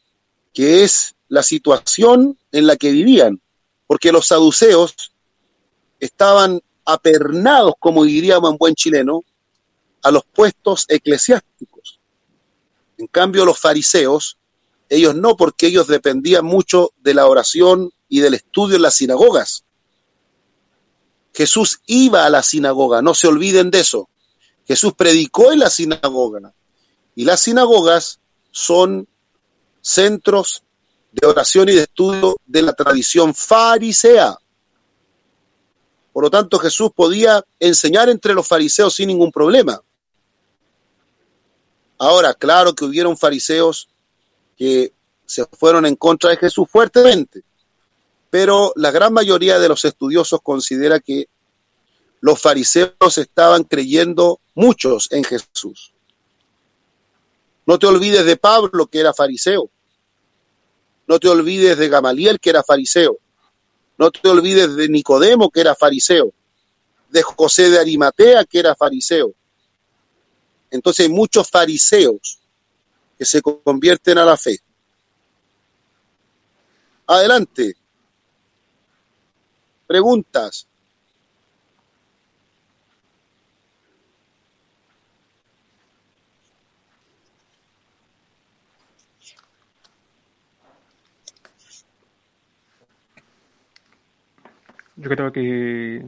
[0.53, 3.41] que es la situación en la que vivían,
[3.87, 5.11] porque los saduceos
[5.99, 9.23] estaban apernados, como diríamos en buen chileno,
[10.03, 11.99] a los puestos eclesiásticos.
[12.97, 14.37] En cambio, los fariseos,
[14.87, 19.65] ellos no, porque ellos dependían mucho de la oración y del estudio en las sinagogas.
[21.33, 24.09] Jesús iba a la sinagoga, no se olviden de eso.
[24.65, 26.53] Jesús predicó en la sinagoga.
[27.15, 28.19] Y las sinagogas
[28.51, 29.07] son
[29.81, 30.63] centros
[31.11, 34.37] de oración y de estudio de la tradición farisea.
[36.15, 39.81] Por lo tanto, Jesús podía enseñar entre los fariseos sin ningún problema.
[41.97, 43.89] Ahora, claro que hubieron fariseos
[44.55, 44.93] que
[45.25, 47.43] se fueron en contra de Jesús fuertemente,
[48.29, 51.27] pero la gran mayoría de los estudiosos considera que
[52.21, 55.91] los fariseos estaban creyendo muchos en Jesús.
[57.65, 59.69] No te olvides de Pablo, que era fariseo.
[61.07, 63.19] No te olvides de Gamaliel, que era fariseo.
[63.97, 66.33] No te olvides de Nicodemo, que era fariseo.
[67.09, 69.33] De José de Arimatea, que era fariseo.
[70.69, 72.39] Entonces hay muchos fariseos
[73.17, 74.59] que se convierten a la fe.
[77.07, 77.75] Adelante.
[79.87, 80.67] Preguntas.
[94.97, 96.05] Yo creo que,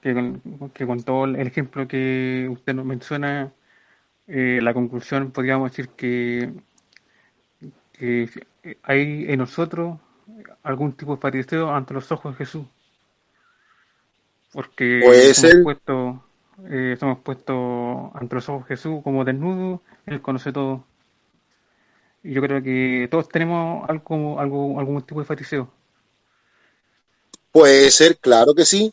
[0.00, 3.52] que, con, que con todo el ejemplo que usted nos menciona,
[4.26, 6.52] eh, la conclusión podríamos decir que,
[7.92, 8.28] que
[8.82, 9.98] hay en nosotros
[10.62, 12.66] algún tipo de fariseo ante los ojos de Jesús.
[14.52, 16.16] Porque somos puestos,
[16.68, 20.84] eh, somos puestos ante los ojos de Jesús como desnudos, Él conoce todo.
[22.22, 25.70] Y yo creo que todos tenemos algo, algo, algún tipo de fariseo.
[27.52, 28.92] Puede ser, claro que sí.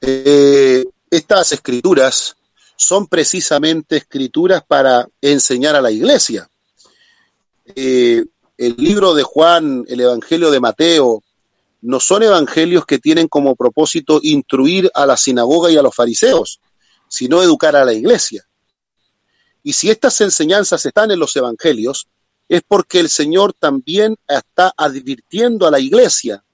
[0.00, 2.36] Eh, estas escrituras
[2.76, 6.48] son precisamente escrituras para enseñar a la iglesia.
[7.74, 8.24] Eh,
[8.58, 11.22] el libro de Juan, el Evangelio de Mateo,
[11.82, 16.60] no son evangelios que tienen como propósito instruir a la sinagoga y a los fariseos,
[17.08, 18.46] sino educar a la iglesia.
[19.62, 22.06] Y si estas enseñanzas están en los evangelios,
[22.48, 26.44] es porque el Señor también está advirtiendo a la iglesia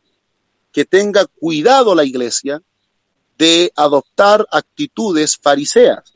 [0.72, 2.62] que tenga cuidado la iglesia
[3.38, 6.12] de adoptar actitudes fariseas,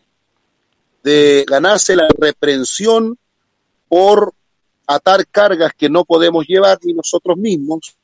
[1.02, 3.18] de ganarse la reprensión
[3.88, 4.34] por
[4.86, 7.96] atar cargas que no podemos llevar ni nosotros mismos,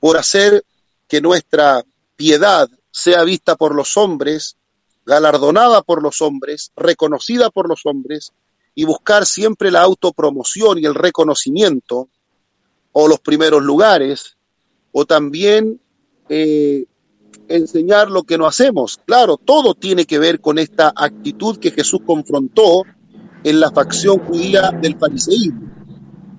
[0.00, 0.64] por hacer
[1.06, 1.84] que nuestra
[2.16, 4.56] piedad sea vista por los hombres,
[5.06, 8.32] galardonada por los hombres, reconocida por los hombres,
[8.74, 12.08] y buscar siempre la autopromoción y el reconocimiento,
[12.92, 14.36] o los primeros lugares,
[14.92, 15.80] o también
[16.28, 16.86] eh,
[17.48, 19.00] enseñar lo que no hacemos.
[19.04, 22.84] Claro, todo tiene que ver con esta actitud que Jesús confrontó
[23.44, 25.70] en la facción judía del fariseísmo.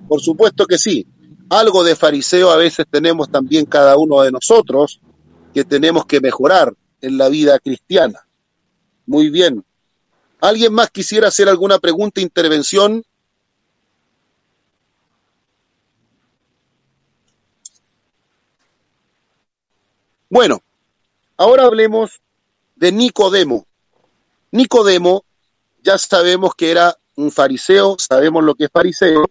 [0.08, 1.06] Por supuesto que sí.
[1.48, 5.00] Algo de fariseo a veces tenemos también cada uno de nosotros
[5.52, 8.26] que tenemos que mejorar en la vida cristiana.
[9.04, 9.64] Muy bien.
[10.40, 13.04] ¿Alguien más quisiera hacer alguna pregunta, intervención?
[20.32, 20.62] Bueno,
[21.36, 22.22] ahora hablemos
[22.76, 23.66] de Nicodemo.
[24.50, 25.26] Nicodemo,
[25.82, 29.26] ya sabemos que era un fariseo, sabemos lo que es fariseo,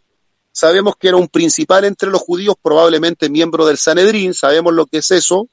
[0.52, 5.00] sabemos que era un principal entre los judíos, probablemente miembro del Sanedrín, sabemos lo que
[5.00, 5.48] es eso.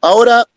[0.00, 0.48] Ahora,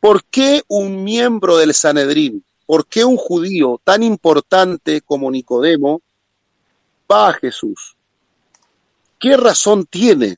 [0.00, 2.42] ¿por qué un miembro del Sanedrín?
[2.64, 6.00] ¿Por qué un judío tan importante como Nicodemo
[7.12, 7.96] va a Jesús?
[9.18, 10.36] ¿Qué razón tiene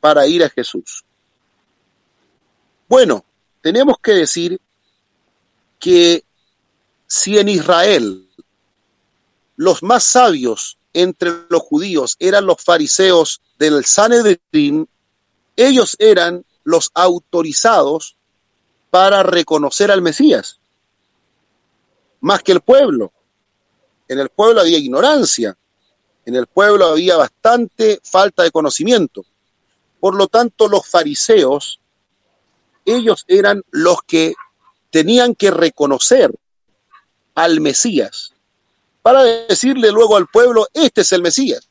[0.00, 1.04] para ir a Jesús?
[2.92, 3.24] Bueno,
[3.62, 4.60] tenemos que decir
[5.78, 6.24] que
[7.06, 8.28] si en Israel
[9.56, 14.86] los más sabios entre los judíos eran los fariseos del Sanedrín,
[15.56, 18.18] ellos eran los autorizados
[18.90, 20.60] para reconocer al Mesías,
[22.20, 23.10] más que el pueblo.
[24.06, 25.56] En el pueblo había ignorancia,
[26.26, 29.24] en el pueblo había bastante falta de conocimiento.
[29.98, 31.80] Por lo tanto, los fariseos
[32.84, 34.34] ellos eran los que
[34.90, 36.32] tenían que reconocer
[37.34, 38.32] al Mesías
[39.02, 41.68] para decirle luego al pueblo, este es el Mesías.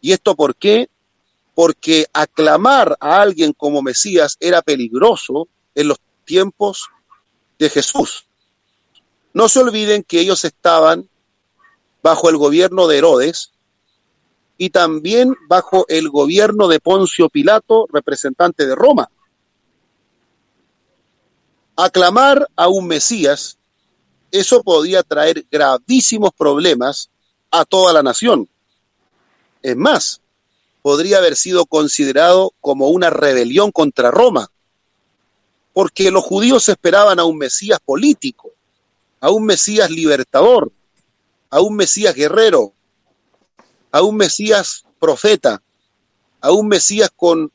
[0.00, 0.88] ¿Y esto por qué?
[1.54, 6.88] Porque aclamar a alguien como Mesías era peligroso en los tiempos
[7.58, 8.26] de Jesús.
[9.34, 11.08] No se olviden que ellos estaban
[12.02, 13.52] bajo el gobierno de Herodes
[14.56, 19.10] y también bajo el gobierno de Poncio Pilato, representante de Roma.
[21.82, 23.56] Aclamar a un Mesías,
[24.30, 27.08] eso podía traer gravísimos problemas
[27.50, 28.50] a toda la nación.
[29.62, 30.20] Es más,
[30.82, 34.50] podría haber sido considerado como una rebelión contra Roma,
[35.72, 38.50] porque los judíos esperaban a un Mesías político,
[39.18, 40.70] a un Mesías libertador,
[41.48, 42.74] a un Mesías guerrero,
[43.90, 45.62] a un Mesías profeta,
[46.42, 47.50] a un Mesías con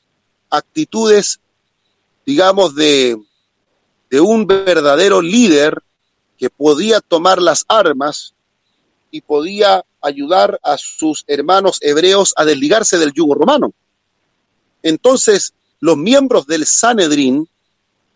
[0.49, 1.39] actitudes,
[2.25, 3.23] digamos, de,
[4.09, 5.81] de un verdadero líder
[6.37, 8.33] que podía tomar las armas
[9.11, 13.73] y podía ayudar a sus hermanos hebreos a desligarse del yugo romano.
[14.83, 17.47] Entonces, los miembros del Sanedrín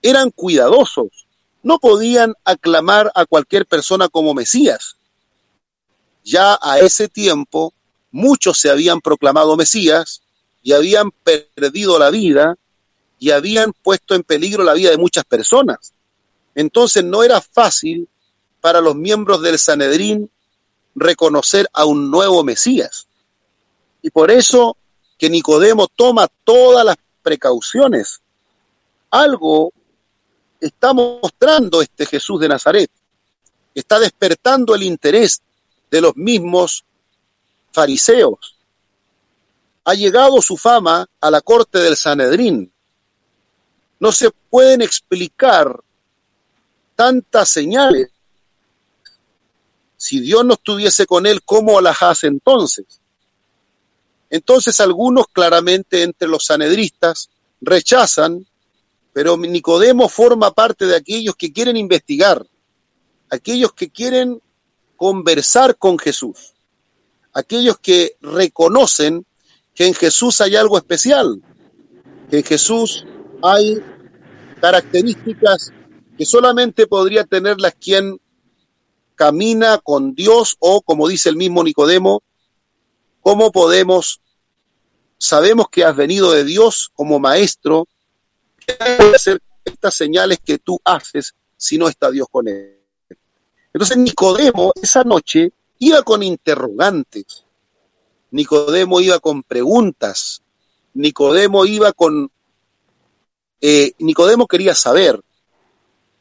[0.02, 1.28] eran cuidadosos,
[1.64, 4.96] no podían aclamar a cualquier persona como Mesías.
[6.24, 7.74] Ya a ese tiempo,
[8.12, 10.22] muchos se habían proclamado Mesías
[10.62, 12.58] y habían perdido la vida
[13.20, 15.94] y habían puesto en peligro la vida de muchas personas.
[16.56, 18.08] Entonces no era fácil
[18.62, 20.30] para los miembros del Sanedrín
[20.96, 23.08] reconocer a un nuevo Mesías.
[24.02, 24.78] Y por eso
[25.18, 28.22] que Nicodemo toma todas las precauciones.
[29.12, 29.74] Algo
[30.60, 32.90] está mostrando este Jesús de Nazaret.
[33.76, 35.42] Está despertando el interés
[35.92, 36.86] de los mismos
[37.72, 38.56] fariseos.
[39.84, 42.72] Ha llegado su fama a la corte del Sanedrín.
[44.00, 45.80] No se pueden explicar
[46.96, 48.10] tantas señales
[50.00, 53.02] si Dios no estuviese con él, ¿cómo las hace entonces?
[54.30, 58.48] Entonces algunos claramente entre los sanedristas rechazan,
[59.12, 62.46] pero Nicodemo forma parte de aquellos que quieren investigar,
[63.30, 64.42] aquellos que quieren
[64.96, 66.54] conversar con Jesús,
[67.34, 69.26] aquellos que reconocen
[69.76, 71.42] que en Jesús hay algo especial,
[72.30, 73.06] que en Jesús
[73.42, 73.82] hay
[74.60, 75.72] características
[76.18, 78.20] que solamente podría tenerlas quien
[79.16, 82.24] camina con Dios o, como dice el mismo Nicodemo,
[83.22, 84.22] ¿cómo podemos,
[85.18, 87.88] sabemos que has venido de Dios como maestro,
[88.66, 92.80] ¿qué puede hacer estas señales que tú haces si no está Dios con él?
[93.74, 97.46] Entonces Nicodemo esa noche iba con interrogantes,
[98.32, 100.42] Nicodemo iba con preguntas,
[100.94, 102.32] Nicodemo iba con...
[103.62, 105.20] Eh, Nicodemo quería saber,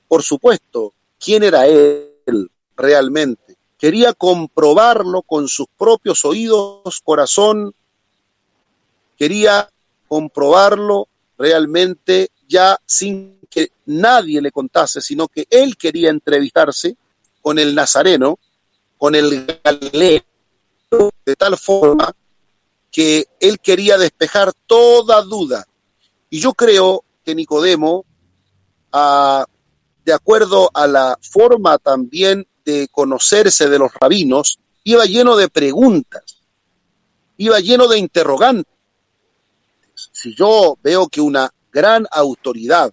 [0.09, 3.57] por supuesto, quién era él, realmente.
[3.79, 7.75] Quería comprobarlo con sus propios oídos, corazón.
[9.17, 9.71] Quería
[10.09, 16.97] comprobarlo realmente ya sin que nadie le contase, sino que él quería entrevistarse
[17.41, 18.39] con el Nazareno,
[18.97, 20.23] con el Galileo,
[21.25, 22.13] de tal forma
[22.91, 25.67] que él quería despejar toda duda.
[26.31, 28.05] Y yo creo Nicodemo,
[28.93, 29.45] ah,
[30.05, 36.41] de acuerdo a la forma también de conocerse de los rabinos, iba lleno de preguntas,
[37.37, 38.73] iba lleno de interrogantes.
[39.95, 42.93] Si yo veo que una gran autoridad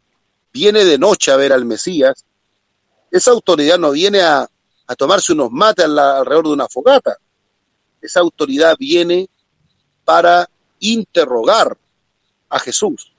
[0.52, 2.26] viene de noche a ver al Mesías,
[3.12, 4.50] esa autoridad no viene a,
[4.98, 7.18] tomarse unos mates alrededor de una fogata.
[8.02, 9.30] Esa autoridad viene
[10.04, 10.48] para
[10.80, 11.78] interrogar
[12.50, 13.15] a Jesús,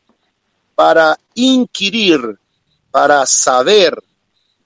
[0.77, 2.39] para inquirir,
[2.93, 3.99] para saber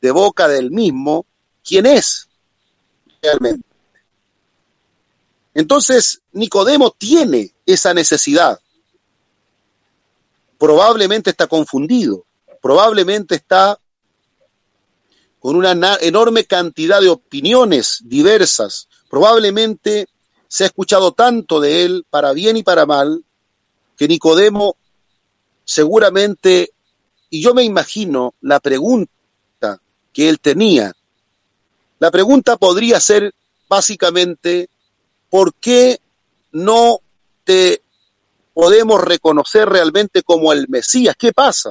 [0.02, 1.24] de boca del mismo
[1.64, 2.28] quién es
[3.22, 3.66] realmente.
[5.54, 8.60] Entonces, Nicodemo tiene esa necesidad.
[10.58, 12.26] Probablemente está confundido,
[12.60, 13.78] probablemente está
[15.38, 20.06] con una enorme cantidad de opiniones diversas, probablemente
[20.48, 23.24] se ha escuchado tanto de él, para bien y para mal,
[23.96, 24.76] que Nicodemo
[25.70, 26.72] seguramente,
[27.30, 29.80] y yo me imagino la pregunta
[30.12, 30.92] que él tenía,
[32.00, 33.32] la pregunta podría ser
[33.68, 34.68] básicamente,
[35.28, 36.00] ¿por qué
[36.50, 36.98] no
[37.44, 37.82] te
[38.52, 41.14] podemos reconocer realmente como el Mesías?
[41.16, 41.70] ¿Qué pasa?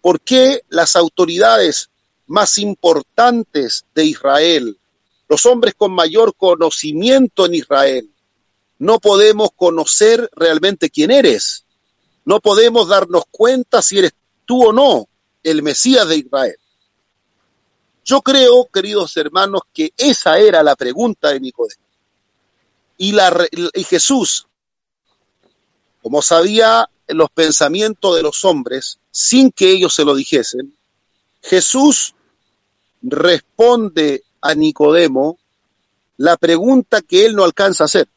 [0.00, 1.90] ¿Por qué las autoridades
[2.28, 4.78] más importantes de Israel,
[5.28, 8.08] los hombres con mayor conocimiento en Israel,
[8.78, 11.64] no podemos conocer realmente quién eres?
[12.24, 14.12] No podemos darnos cuenta si eres
[14.44, 15.08] tú o no
[15.42, 16.56] el Mesías de Israel.
[18.04, 21.82] Yo creo, queridos hermanos, que esa era la pregunta de Nicodemo.
[22.98, 24.46] Y, la, y Jesús,
[26.02, 30.76] como sabía los pensamientos de los hombres, sin que ellos se lo dijesen,
[31.42, 32.14] Jesús
[33.02, 35.38] responde a Nicodemo
[36.16, 38.08] la pregunta que él no alcanza a hacer,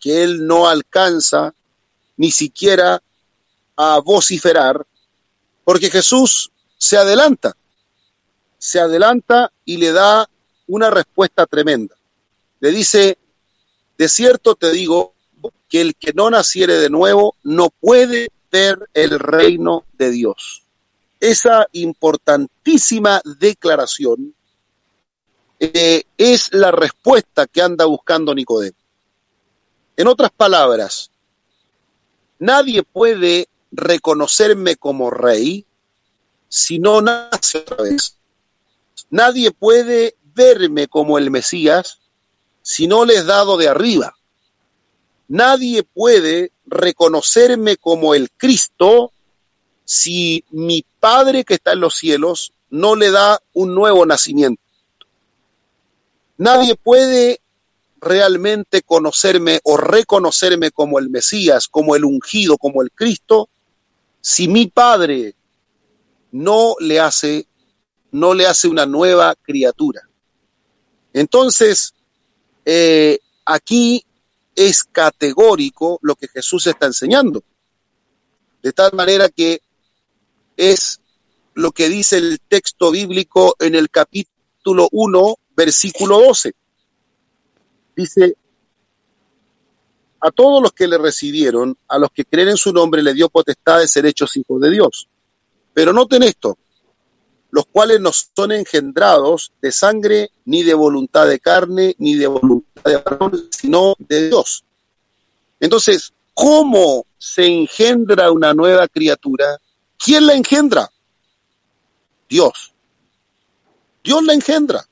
[0.00, 1.54] que él no alcanza
[2.16, 3.02] ni siquiera
[3.76, 4.86] a vociferar,
[5.64, 7.56] porque Jesús se adelanta,
[8.58, 10.28] se adelanta y le da
[10.66, 11.94] una respuesta tremenda.
[12.60, 13.18] Le dice,
[13.98, 15.14] de cierto te digo
[15.68, 20.62] que el que no naciere de nuevo no puede ver el reino de Dios.
[21.18, 24.34] Esa importantísima declaración
[25.58, 28.76] eh, es la respuesta que anda buscando Nicodemo.
[29.96, 31.10] En otras palabras,
[32.38, 35.66] nadie puede reconocerme como rey
[36.48, 38.18] si no nace otra vez.
[39.10, 41.98] Nadie puede verme como el Mesías
[42.62, 44.14] si no le es dado de arriba.
[45.28, 49.12] Nadie puede reconocerme como el Cristo
[49.84, 54.62] si mi Padre que está en los cielos no le da un nuevo nacimiento.
[56.36, 57.40] Nadie puede
[58.00, 63.48] realmente conocerme o reconocerme como el Mesías, como el ungido, como el Cristo,
[64.22, 65.34] si mi Padre
[66.30, 67.46] no le hace,
[68.12, 70.08] no le hace una nueva criatura.
[71.12, 71.92] Entonces,
[72.64, 74.02] eh, aquí
[74.54, 77.42] es categórico lo que Jesús está enseñando.
[78.62, 79.60] De tal manera que
[80.56, 81.00] es
[81.54, 86.54] lo que dice el texto bíblico en el capítulo 1, versículo 12.
[87.96, 88.36] Dice,
[90.24, 93.28] a todos los que le recibieron, a los que creen en su nombre, le dio
[93.28, 95.08] potestad de ser hechos hijos de Dios.
[95.74, 96.56] Pero noten esto,
[97.50, 102.84] los cuales no son engendrados de sangre, ni de voluntad de carne, ni de voluntad
[102.84, 104.64] de varón, sino de Dios.
[105.58, 109.58] Entonces, ¿cómo se engendra una nueva criatura?
[109.98, 110.88] ¿Quién la engendra?
[112.28, 112.72] Dios.
[114.04, 114.86] Dios la engendra.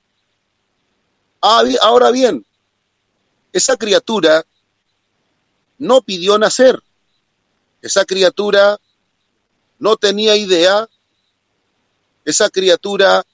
[1.40, 2.44] Ah, ahora bien,
[3.52, 4.44] esa criatura
[5.80, 6.80] no pidió nacer.
[7.82, 8.78] Esa criatura
[9.78, 10.88] no tenía idea.
[12.24, 13.24] Esa criatura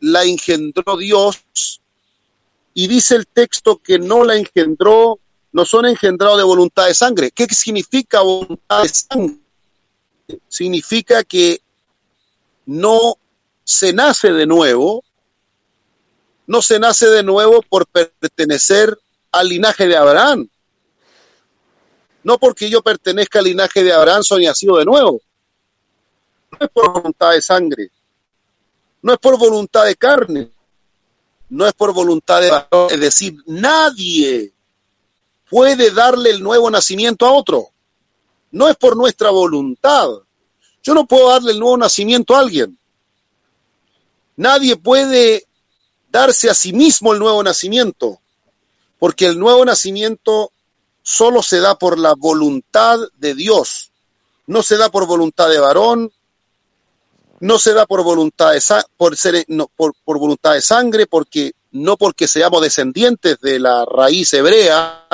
[0.00, 1.80] la engendró Dios.
[2.74, 5.18] Y dice el texto que no la engendró,
[5.50, 7.30] no son engendrados de voluntad de sangre.
[7.32, 9.38] ¿Qué significa voluntad de sangre?
[10.48, 11.62] Significa que
[12.66, 13.16] no
[13.64, 15.02] se nace de nuevo,
[16.46, 18.98] no se nace de nuevo por pertenecer
[19.32, 20.48] al linaje de Abraham.
[22.28, 25.18] No porque yo pertenezca al linaje de Abraham soy nacido de nuevo.
[26.50, 27.90] No es por voluntad de sangre.
[29.00, 30.50] No es por voluntad de carne.
[31.48, 32.90] No es por voluntad de varón.
[32.90, 34.52] Es decir, nadie
[35.48, 37.70] puede darle el nuevo nacimiento a otro.
[38.50, 40.10] No es por nuestra voluntad.
[40.82, 42.78] Yo no puedo darle el nuevo nacimiento a alguien.
[44.36, 45.46] Nadie puede
[46.10, 48.20] darse a sí mismo el nuevo nacimiento,
[48.98, 50.52] porque el nuevo nacimiento
[51.08, 53.92] solo se da por la voluntad de Dios,
[54.46, 56.12] no se da por voluntad de varón,
[57.40, 58.62] no se da por voluntad de,
[58.94, 64.34] por ser, por, por voluntad de sangre, porque no porque seamos descendientes de la raíz
[64.34, 65.06] hebrea,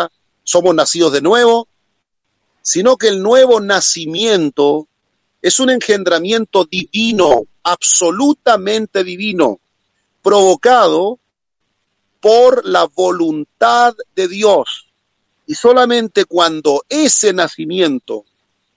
[0.42, 1.68] somos nacidos de nuevo,
[2.60, 4.88] sino que el nuevo nacimiento
[5.42, 9.60] es un engendramiento divino, absolutamente divino,
[10.22, 11.20] provocado
[12.18, 14.83] por la voluntad de Dios.
[15.46, 18.24] Y solamente cuando ese nacimiento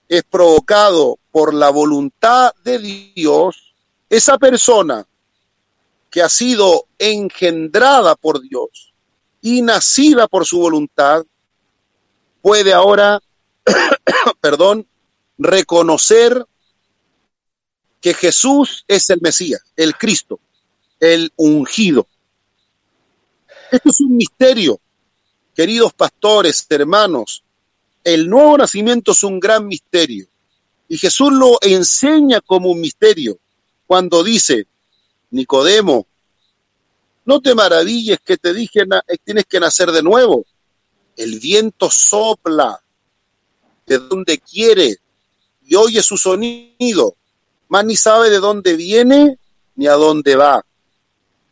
[0.08, 2.78] es provocado por la voluntad de
[3.14, 3.74] Dios,
[4.08, 5.06] esa persona
[6.10, 8.94] que ha sido engendrada por Dios
[9.40, 11.24] y nacida por su voluntad,
[12.42, 13.20] puede ahora,
[14.40, 14.86] perdón,
[15.36, 16.44] reconocer
[18.00, 20.40] que Jesús es el Mesías, el Cristo,
[21.00, 22.06] el ungido.
[23.70, 24.80] Esto es un misterio,
[25.58, 27.42] queridos pastores, hermanos.
[28.04, 30.28] El nuevo nacimiento es un gran misterio.
[30.86, 33.40] Y Jesús lo enseña como un misterio
[33.84, 34.68] cuando dice,
[35.30, 36.06] Nicodemo,
[37.24, 38.84] no te maravilles que te dije,
[39.24, 40.46] tienes que nacer de nuevo.
[41.16, 42.80] El viento sopla
[43.84, 44.98] de donde quiere
[45.66, 47.16] y oye su sonido,
[47.66, 49.40] mas ni sabe de dónde viene
[49.74, 50.64] ni a dónde va.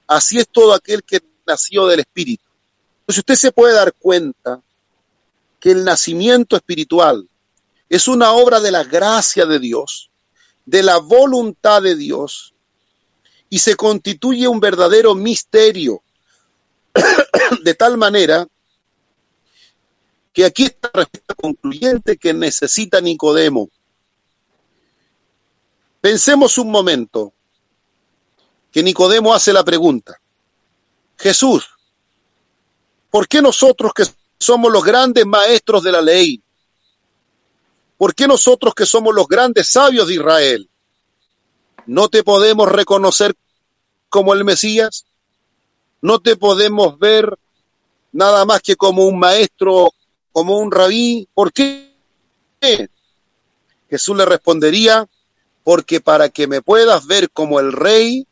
[0.07, 2.46] Así es todo aquel que nació del Espíritu.
[3.07, 4.61] Entonces usted se puede dar cuenta
[5.61, 7.29] que el nacimiento espiritual
[7.89, 10.11] es una obra de la gracia de Dios,
[10.65, 12.53] de la voluntad de Dios,
[13.49, 16.03] y se constituye un verdadero misterio,
[17.63, 18.45] de tal manera
[20.33, 23.69] que aquí está la respuesta concluyente que necesita Nicodemo.
[26.01, 27.33] Pensemos un momento
[28.73, 30.21] que Nicodemo hace la pregunta.
[31.17, 31.76] Jesús,
[33.17, 34.05] ¿por qué nosotros que
[34.39, 36.43] somos los grandes maestros de la ley?
[37.97, 40.69] ¿Por qué nosotros que somos los grandes sabios de Israel
[41.87, 43.35] no te podemos reconocer
[44.11, 45.07] como el Mesías?
[46.03, 47.39] ¿No te podemos ver
[48.13, 49.95] nada más que como un maestro,
[50.31, 51.27] como un rabí?
[51.33, 51.91] ¿Por qué?
[53.89, 55.09] Jesús le respondería,
[55.65, 58.27] porque para que me puedas ver como el rey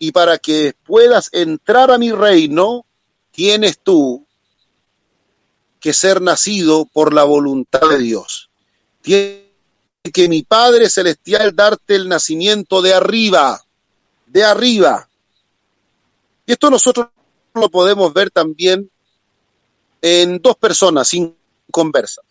[0.00, 2.85] y para que puedas entrar a mi reino,
[3.36, 4.26] tienes tú
[5.78, 8.48] que ser nacido por la voluntad de Dios.
[9.02, 9.44] Tiene
[10.10, 13.62] que mi Padre Celestial darte el nacimiento de arriba,
[14.26, 15.06] de arriba.
[16.46, 17.08] Y esto nosotros
[17.52, 18.90] lo podemos ver también
[20.00, 21.36] en dos personas sin
[21.70, 22.22] conversa.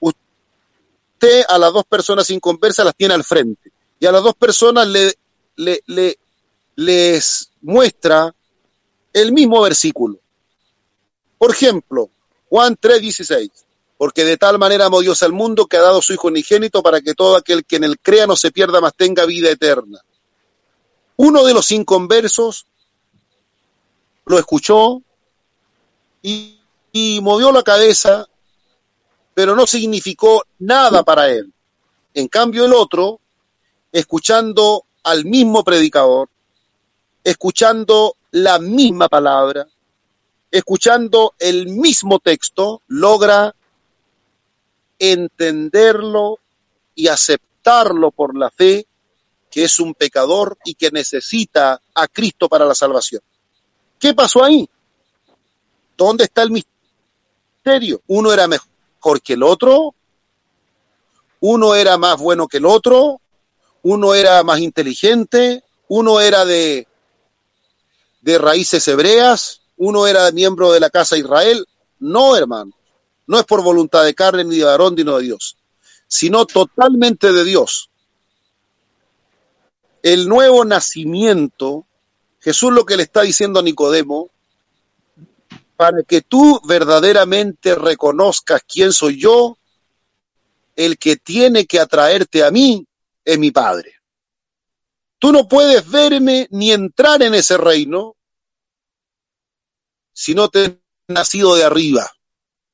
[0.00, 3.70] Usted a las dos personas sin conversa las tiene al frente
[4.00, 5.14] y a las dos personas le,
[5.54, 6.18] le, le
[6.74, 8.34] les muestra
[9.22, 10.18] el mismo versículo.
[11.38, 12.10] Por ejemplo,
[12.48, 13.50] Juan 3:16
[13.98, 17.00] porque de tal manera amó Dios al mundo que ha dado su Hijo unigénito para
[17.00, 20.00] que todo aquel que en él crea no se pierda, mas tenga vida eterna.
[21.16, 22.66] Uno de los inconversos
[24.26, 25.00] lo escuchó
[26.20, 26.60] y,
[26.92, 28.26] y movió la cabeza,
[29.32, 31.50] pero no significó nada para él.
[32.12, 33.20] En cambio el otro,
[33.92, 36.28] escuchando al mismo predicador,
[37.24, 39.66] escuchando la misma palabra,
[40.50, 43.54] escuchando el mismo texto, logra
[44.98, 46.38] entenderlo
[46.94, 48.86] y aceptarlo por la fe,
[49.50, 53.22] que es un pecador y que necesita a Cristo para la salvación.
[53.98, 54.68] ¿Qué pasó ahí?
[55.96, 58.02] ¿Dónde está el misterio?
[58.08, 59.94] Uno era mejor que el otro,
[61.40, 63.18] uno era más bueno que el otro,
[63.82, 66.86] uno era más inteligente, uno era de,
[68.26, 71.64] de raíces hebreas, uno era miembro de la casa de Israel.
[72.00, 72.72] No, hermano.
[73.28, 75.56] No es por voluntad de carne ni de varón, sino de Dios,
[76.08, 77.88] sino totalmente de Dios.
[80.02, 81.86] El nuevo nacimiento,
[82.40, 84.28] Jesús lo que le está diciendo a Nicodemo,
[85.76, 89.56] para que tú verdaderamente reconozcas quién soy yo,
[90.74, 92.84] el que tiene que atraerte a mí
[93.24, 93.95] es mi Padre.
[95.26, 98.14] Tú no puedes verme ni entrar en ese reino
[100.12, 100.72] si no te has
[101.08, 102.08] nacido de arriba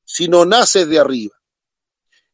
[0.03, 1.35] si no naces de arriba.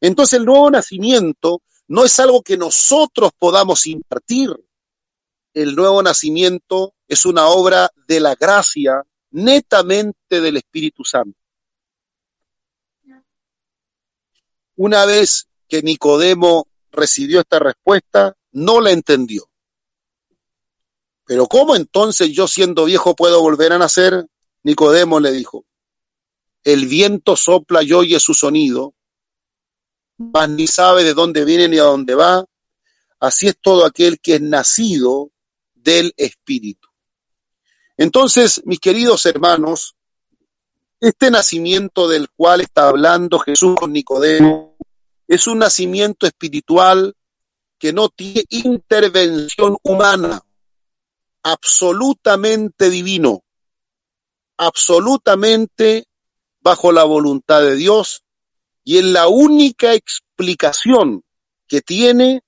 [0.02, 4.50] Entonces el nuevo nacimiento no es algo que nosotros podamos impartir.
[5.54, 9.02] El nuevo nacimiento es una obra de la gracia
[9.32, 11.40] netamente del Espíritu Santo.
[14.76, 19.49] Una vez que Nicodemo recibió esta respuesta, no la entendió.
[21.30, 24.26] Pero ¿cómo entonces yo siendo viejo puedo volver a nacer?
[24.64, 25.64] Nicodemo le dijo,
[26.64, 28.96] el viento sopla y oye su sonido,
[30.18, 32.44] mas ni sabe de dónde viene ni a dónde va.
[33.20, 35.30] Así es todo aquel que es nacido
[35.76, 36.88] del Espíritu.
[37.96, 39.96] Entonces, mis queridos hermanos,
[41.00, 44.76] este nacimiento del cual está hablando Jesús con Nicodemo
[45.28, 47.16] es un nacimiento espiritual
[47.78, 50.42] que no tiene intervención humana,
[51.44, 53.44] absolutamente divino,
[54.58, 56.06] absolutamente
[56.62, 58.24] bajo la voluntad de Dios
[58.84, 61.24] y es la única explicación
[61.68, 62.42] que tiene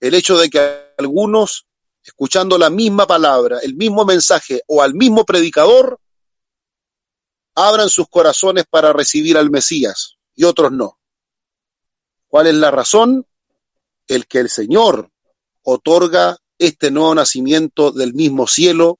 [0.00, 1.66] el hecho de que algunos,
[2.02, 6.00] escuchando la misma palabra, el mismo mensaje o al mismo predicador,
[7.54, 10.98] abran sus corazones para recibir al Mesías y otros no.
[12.28, 13.26] ¿Cuál es la razón?
[14.06, 15.10] El que el Señor
[15.62, 18.98] otorga este nuevo nacimiento del mismo cielo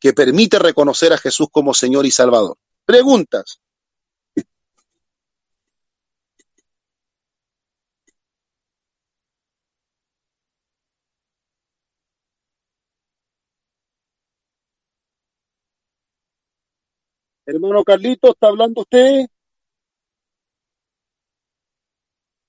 [0.00, 2.58] que permite reconocer a Jesús como Señor y Salvador.
[2.84, 3.60] Preguntas.
[17.46, 19.26] Hermano Carlito, ¿está hablando usted?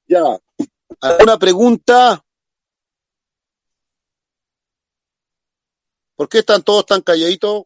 [0.08, 0.38] Ya.
[1.02, 2.25] ¿Alguna pregunta?
[6.16, 7.64] ¿Por qué están todos tan calladitos?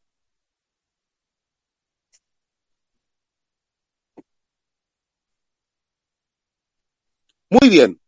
[7.50, 8.00] Muy bien.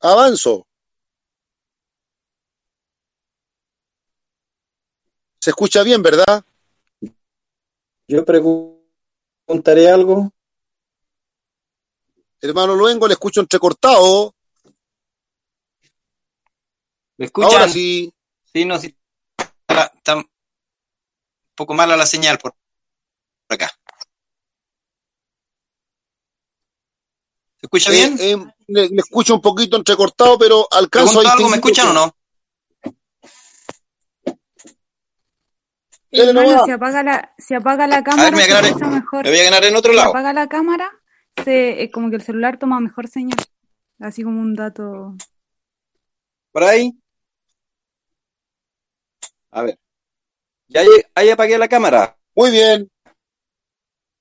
[0.00, 0.66] Avanzo.
[5.40, 6.44] Se escucha bien, ¿verdad?
[8.06, 8.78] Yo pregunto
[9.48, 10.30] preguntaré algo.
[12.42, 14.34] Hermano Luengo, le escucho entrecortado.
[17.16, 17.50] ¿Me escuchan?
[17.50, 18.12] Ahora sí.
[18.58, 18.92] Sí, no, sí.
[19.68, 20.28] Está un
[21.54, 22.52] poco mala la señal por
[23.48, 23.70] acá.
[27.60, 28.16] ¿Se escucha bien?
[28.18, 28.36] Eh, eh,
[28.66, 31.48] le, le escucho un poquito entrecortado, pero alcanzo ¿Pregunto a algo?
[31.50, 32.16] ¿Me escuchan o no?
[36.10, 39.22] Hermano, si apaga la, si apaga la cámara, me voy a se mejor.
[39.22, 40.10] me voy a ganar en otro Si lado.
[40.10, 40.90] apaga la cámara,
[41.44, 43.38] se, eh, como que el celular toma mejor señal.
[44.00, 45.14] Así como un dato.
[46.50, 46.98] ¿Por ahí?
[49.50, 49.78] A ver.
[50.68, 50.82] Ya
[51.14, 52.16] ahí, apagué la cámara.
[52.34, 52.90] Muy bien.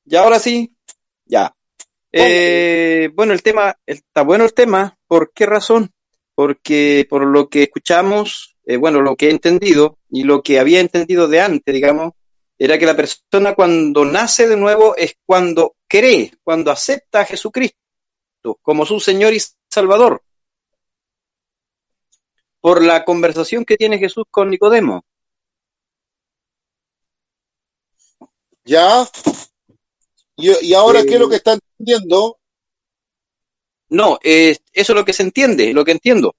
[0.05, 0.73] ¿Ya ahora sí?
[1.25, 1.53] Ya.
[2.11, 4.97] Eh, bueno, el tema, está bueno el tema.
[5.07, 5.91] ¿Por qué razón?
[6.33, 10.79] Porque por lo que escuchamos, eh, bueno, lo que he entendido y lo que había
[10.79, 12.13] entendido de antes, digamos,
[12.57, 17.77] era que la persona cuando nace de nuevo es cuando cree, cuando acepta a Jesucristo
[18.61, 20.21] como su Señor y Salvador.
[22.61, 25.03] Por la conversación que tiene Jesús con Nicodemo.
[28.67, 29.09] Ya.
[30.35, 32.37] Y, y ahora, Eh, ¿qué es lo que está entendiendo?
[33.89, 36.35] No, eh, eso es lo que se entiende, lo que entiendo.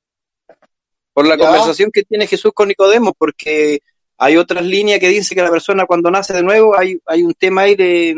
[1.13, 1.45] Por la Ya.
[1.47, 3.81] conversación que tiene Jesús con Nicodemo, porque
[4.19, 7.35] hay otras líneas que dicen que la persona cuando nace de nuevo, hay, hay un
[7.35, 8.15] tema ahí de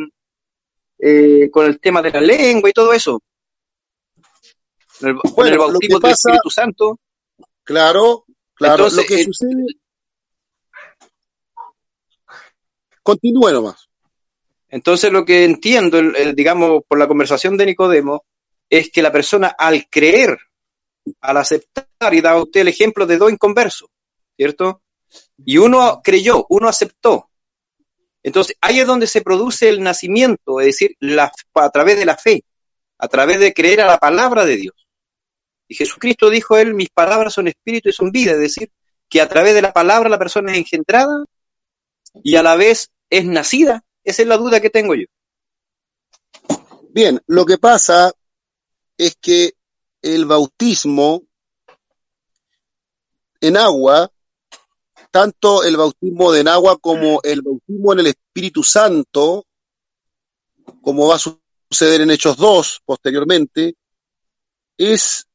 [0.99, 3.23] eh, con el tema de la lengua y todo eso.
[5.01, 6.99] El- con el bautismo del pasa- Espíritu Santo.
[7.63, 8.85] Claro, claro.
[8.87, 9.67] Entonces, lo que eh, sucede.
[13.03, 13.89] Continúe nomás.
[14.71, 18.25] Entonces lo que entiendo, el- digamos, por la conversación de Nicodemo,
[18.69, 20.39] es que la persona al creer,
[21.21, 23.89] al aceptar, y da usted el ejemplo de dos inconversos,
[24.37, 24.83] ¿cierto?
[25.45, 27.31] Y uno creyó, uno aceptó.
[28.23, 30.97] Entonces ahí es donde se produce el nacimiento, es decir,
[31.55, 32.45] a través de la fe,
[32.99, 34.87] a través de creer a la palabra de Dios.
[35.67, 38.71] Y Jesucristo dijo él, mis palabras son espíritu y son vida, es decir,
[39.09, 41.25] que a través de la palabra la persona es engendrada
[42.23, 43.83] y a la vez es nacida.
[44.05, 45.07] Esa es la duda que tengo yo.
[46.93, 48.13] Bien, lo que pasa
[48.97, 49.55] es que
[50.03, 51.23] el bautismo
[53.41, 54.11] en agua,
[55.11, 59.47] tanto el bautismo de en agua como el bautismo en el Espíritu Santo,
[60.83, 61.19] como va a
[61.71, 63.77] suceder en Hechos 2 posteriormente,
[64.77, 65.27] es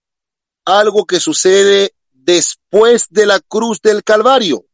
[0.65, 4.65] algo que sucede después de la cruz del Calvario,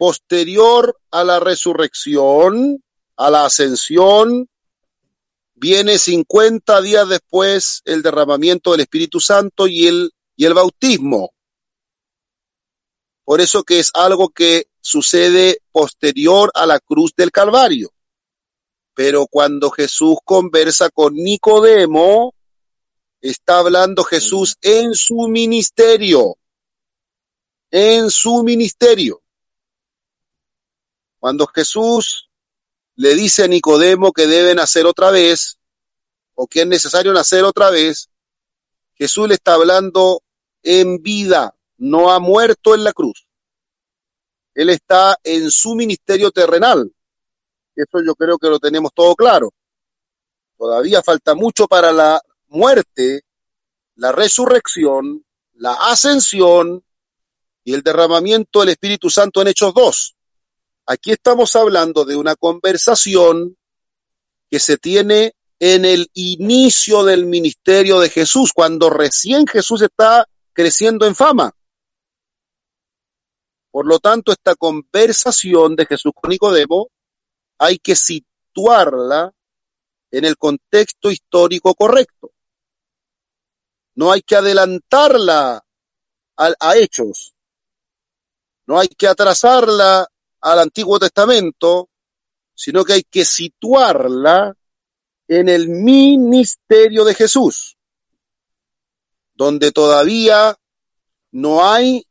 [0.00, 2.82] posterior a la resurrección,
[3.16, 4.48] a la ascensión,
[5.52, 11.34] viene 50 días después el derramamiento del Espíritu Santo y el, y el bautismo.
[13.26, 17.92] Por eso que es algo que sucede posterior a la cruz del Calvario.
[18.94, 22.32] Pero cuando Jesús conversa con Nicodemo,
[23.20, 26.38] está hablando Jesús en su ministerio.
[27.70, 29.20] En su ministerio.
[31.20, 32.30] Cuando Jesús
[32.96, 35.58] le dice a Nicodemo que debe nacer otra vez,
[36.34, 38.08] o que es necesario nacer otra vez,
[38.94, 40.22] Jesús le está hablando
[40.62, 43.26] en vida, no ha muerto en la cruz.
[44.54, 46.90] Él está en su ministerio terrenal.
[47.76, 49.52] Eso yo creo que lo tenemos todo claro.
[50.56, 53.24] Todavía falta mucho para la muerte,
[53.96, 56.82] la resurrección, la ascensión
[57.62, 60.16] y el derramamiento del Espíritu Santo en Hechos 2.
[60.92, 63.56] Aquí estamos hablando de una conversación
[64.50, 71.06] que se tiene en el inicio del ministerio de Jesús, cuando recién Jesús está creciendo
[71.06, 71.54] en fama.
[73.70, 76.88] Por lo tanto, esta conversación de Jesús con Nicodemo
[77.58, 79.32] hay que situarla
[80.10, 82.32] en el contexto histórico correcto.
[83.94, 85.64] No hay que adelantarla
[86.36, 87.32] a, a hechos.
[88.66, 90.10] No hay que atrasarla
[90.40, 91.88] al Antiguo Testamento,
[92.54, 94.54] sino que hay que situarla
[95.28, 97.76] en el ministerio de Jesús,
[99.34, 100.56] donde todavía
[101.30, 102.04] no hay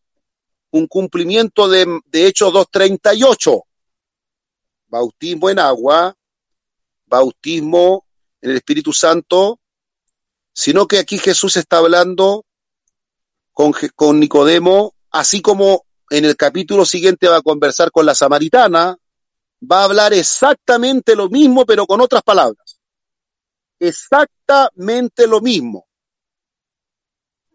[0.72, 3.64] un cumplimiento de, de Hechos 2.38,
[4.88, 6.16] bautismo en agua,
[7.06, 8.06] bautismo
[8.42, 9.60] en el Espíritu Santo,
[10.54, 12.46] sino que aquí Jesús está hablando
[13.52, 18.97] con, con Nicodemo, así como en el capítulo siguiente va a conversar con la samaritana,
[19.62, 22.80] va a hablar exactamente lo mismo, pero con otras palabras.
[23.80, 25.88] Exactamente lo mismo.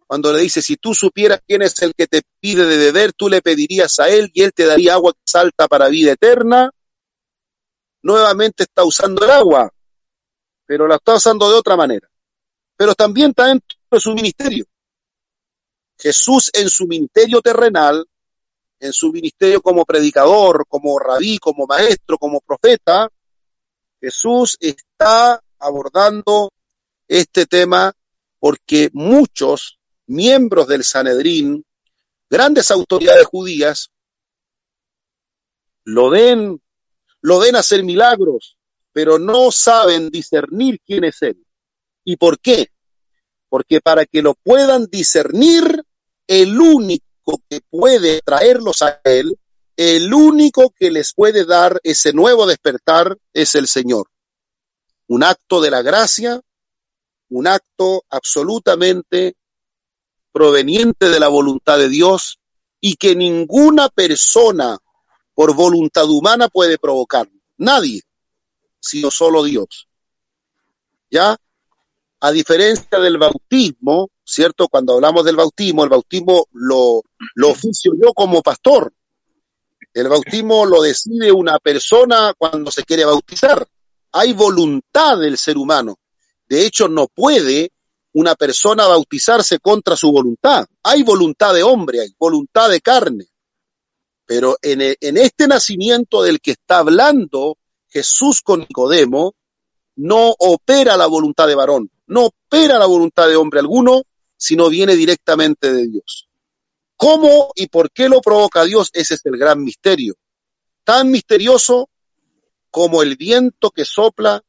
[0.06, 3.28] Cuando le dice, si tú supieras quién es el que te pide de beber, tú
[3.28, 6.70] le pedirías a él y él te daría agua que salta para vida eterna.
[8.02, 9.72] nuevamente está usando el agua,
[10.66, 12.06] pero la está usando de otra manera.
[12.76, 14.66] Pero también está dentro de su ministerio.
[15.98, 18.06] Jesús en su ministerio terrenal,
[18.80, 23.08] en su ministerio como predicador, como rabí, como maestro, como profeta,
[24.00, 26.52] Jesús está abordando
[27.08, 27.92] este tema
[28.38, 31.64] porque muchos miembros del Sanedrín,
[32.28, 33.90] grandes autoridades judías,
[35.84, 36.60] lo ven,
[37.20, 38.58] lo ven hacer milagros,
[38.92, 41.44] pero no saben discernir quién es Él.
[42.04, 42.68] ¿Y por qué?
[43.48, 45.82] Porque para que lo puedan discernir,
[46.26, 47.13] el único
[47.48, 49.38] que puede traerlos a Él,
[49.76, 54.08] el único que les puede dar ese nuevo despertar es el Señor.
[55.08, 56.40] Un acto de la gracia,
[57.30, 59.36] un acto absolutamente
[60.32, 62.38] proveniente de la voluntad de Dios
[62.80, 64.78] y que ninguna persona
[65.34, 67.28] por voluntad humana puede provocar.
[67.56, 68.02] Nadie,
[68.80, 69.88] sino solo Dios.
[71.10, 71.36] ¿Ya?
[72.20, 74.68] A diferencia del bautismo, ¿cierto?
[74.68, 77.02] Cuando hablamos del bautismo, el bautismo lo,
[77.34, 78.92] lo oficio yo como pastor.
[79.92, 83.66] El bautismo lo decide una persona cuando se quiere bautizar.
[84.12, 85.98] Hay voluntad del ser humano.
[86.48, 87.70] De hecho, no puede
[88.14, 90.66] una persona bautizarse contra su voluntad.
[90.82, 93.26] Hay voluntad de hombre, hay voluntad de carne.
[94.26, 97.58] Pero en, en este nacimiento del que está hablando
[97.88, 99.34] Jesús con Nicodemo,
[99.96, 104.02] no opera la voluntad de varón, no opera la voluntad de hombre alguno,
[104.36, 106.28] sino viene directamente de Dios.
[106.96, 108.90] ¿Cómo y por qué lo provoca Dios?
[108.92, 110.14] Ese es el gran misterio.
[110.84, 111.90] Tan misterioso
[112.70, 114.42] como el viento que sopla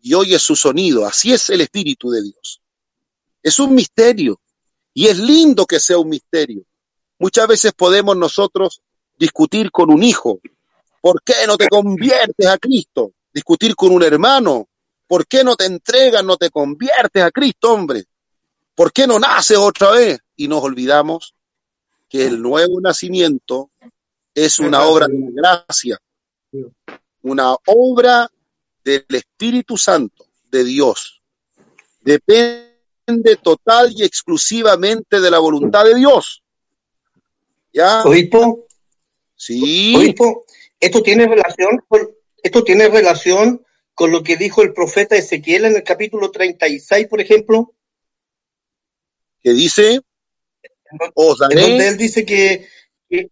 [0.00, 1.06] y oye su sonido.
[1.06, 2.60] Así es el Espíritu de Dios.
[3.42, 4.40] Es un misterio
[4.92, 6.64] y es lindo que sea un misterio.
[7.18, 8.82] Muchas veces podemos nosotros
[9.16, 10.40] discutir con un hijo.
[11.00, 13.12] ¿Por qué no te conviertes a Cristo?
[13.32, 14.68] Discutir con un hermano.
[15.06, 18.04] ¿Por qué no te entregas, no te conviertes a Cristo, hombre?
[18.74, 20.18] ¿Por qué no naces otra vez?
[20.36, 21.34] Y nos olvidamos
[22.08, 23.70] que el nuevo nacimiento
[24.34, 25.98] es una obra de gracia,
[27.22, 28.28] una obra
[28.82, 31.22] del Espíritu Santo de Dios.
[32.00, 36.42] Depende total y exclusivamente de la voluntad de Dios.
[37.72, 38.02] ¿Ya?
[38.02, 38.64] Obispo,
[39.36, 40.46] Sí, obispo,
[40.80, 42.08] esto tiene relación con,
[42.42, 43.62] esto tiene relación
[43.94, 47.73] con lo que dijo el profeta Ezequiel en el capítulo 36, por ejemplo,
[49.44, 50.00] que dice,
[51.14, 52.66] os en donde daré, él dice que,
[53.08, 53.30] que,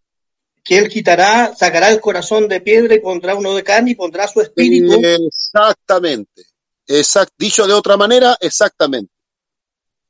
[0.62, 4.28] que él quitará, sacará el corazón de piedra y pondrá uno de carne y pondrá
[4.28, 5.00] su espíritu.
[5.02, 6.44] exactamente,
[6.86, 9.10] exact, dicho de otra manera, exactamente.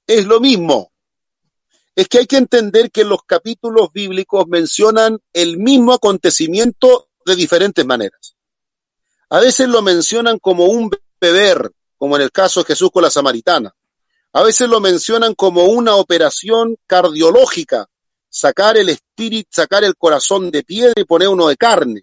[0.05, 0.90] Es lo mismo.
[1.94, 7.86] Es que hay que entender que los capítulos bíblicos mencionan el mismo acontecimiento de diferentes
[7.86, 8.34] maneras.
[9.28, 10.90] A veces lo mencionan como un
[11.20, 13.72] beber, como en el caso de Jesús con la samaritana.
[14.35, 17.87] A veces lo mencionan como una operación cardiológica,
[18.30, 22.03] sacar el espíritu, sacar el corazón de piedra y poner uno de carne.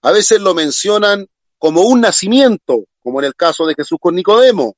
[0.00, 1.28] A veces lo mencionan
[1.58, 4.76] como un nacimiento, como en el caso de Jesús con Nicodemo.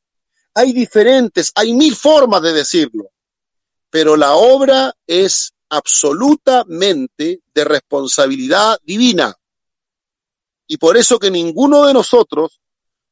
[0.54, 3.10] Hay diferentes, hay mil formas de decirlo,
[3.88, 9.34] pero la obra es absolutamente de responsabilidad divina.
[10.66, 12.60] Y por eso que ninguno de nosotros,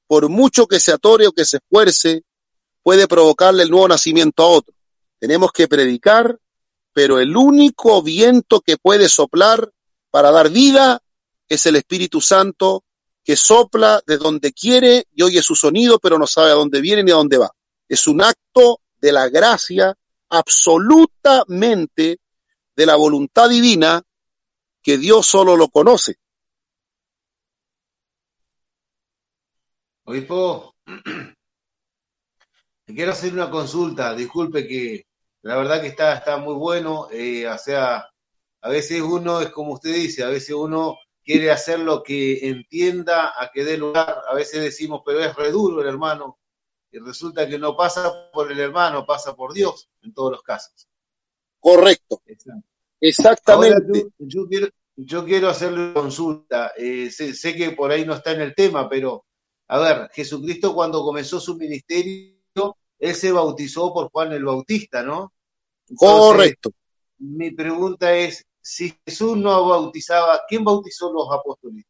[0.08, 2.24] por mucho que se atore o que se esfuerce,
[2.86, 4.72] puede provocarle el nuevo nacimiento a otro.
[5.18, 6.38] Tenemos que predicar,
[6.92, 9.72] pero el único viento que puede soplar
[10.08, 11.02] para dar vida
[11.48, 12.84] es el Espíritu Santo
[13.24, 17.02] que sopla de donde quiere y oye su sonido, pero no sabe a dónde viene
[17.02, 17.50] ni a dónde va.
[17.88, 19.92] Es un acto de la gracia
[20.28, 22.20] absolutamente
[22.76, 24.00] de la voluntad divina
[24.80, 26.20] que Dios solo lo conoce.
[30.04, 31.32] Obispo, te
[32.94, 34.14] quiero hacer una consulta.
[34.14, 35.06] Disculpe que
[35.42, 37.08] la verdad que está, está muy bueno.
[37.10, 38.04] eh, o sea,
[38.60, 43.32] a veces uno es como usted dice, a veces uno quiere hacer lo que entienda
[43.36, 44.22] a que dé lugar.
[44.28, 46.38] A veces decimos, pero es re duro el hermano.
[46.90, 50.88] Y resulta que no pasa por el hermano, pasa por Dios en todos los casos.
[51.58, 52.22] Correcto,
[53.00, 54.04] exactamente.
[54.18, 56.72] yo, yo quiero, yo quiero hacerle una consulta.
[56.76, 59.26] Eh, sé, sé que por ahí no está en el tema, pero
[59.68, 62.35] a ver, Jesucristo cuando comenzó su ministerio,
[62.98, 65.32] él se bautizó por Juan el Bautista, ¿no?
[65.88, 66.70] Entonces, Correcto.
[67.18, 71.84] mi pregunta es, si Jesús no bautizaba, ¿quién bautizó los apóstoles?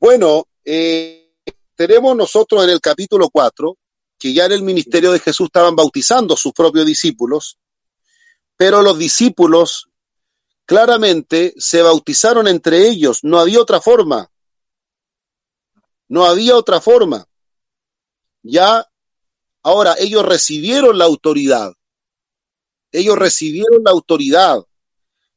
[0.00, 1.34] Bueno, eh,
[1.76, 3.76] tenemos nosotros en el capítulo 4
[4.18, 7.58] que ya en el ministerio de Jesús estaban bautizando a sus propios discípulos,
[8.56, 9.88] pero los discípulos
[10.64, 14.30] claramente se bautizaron entre ellos, no había otra forma.
[16.08, 17.26] No había otra forma.
[18.42, 18.86] Ya,
[19.62, 21.72] ahora ellos recibieron la autoridad.
[22.90, 24.62] Ellos recibieron la autoridad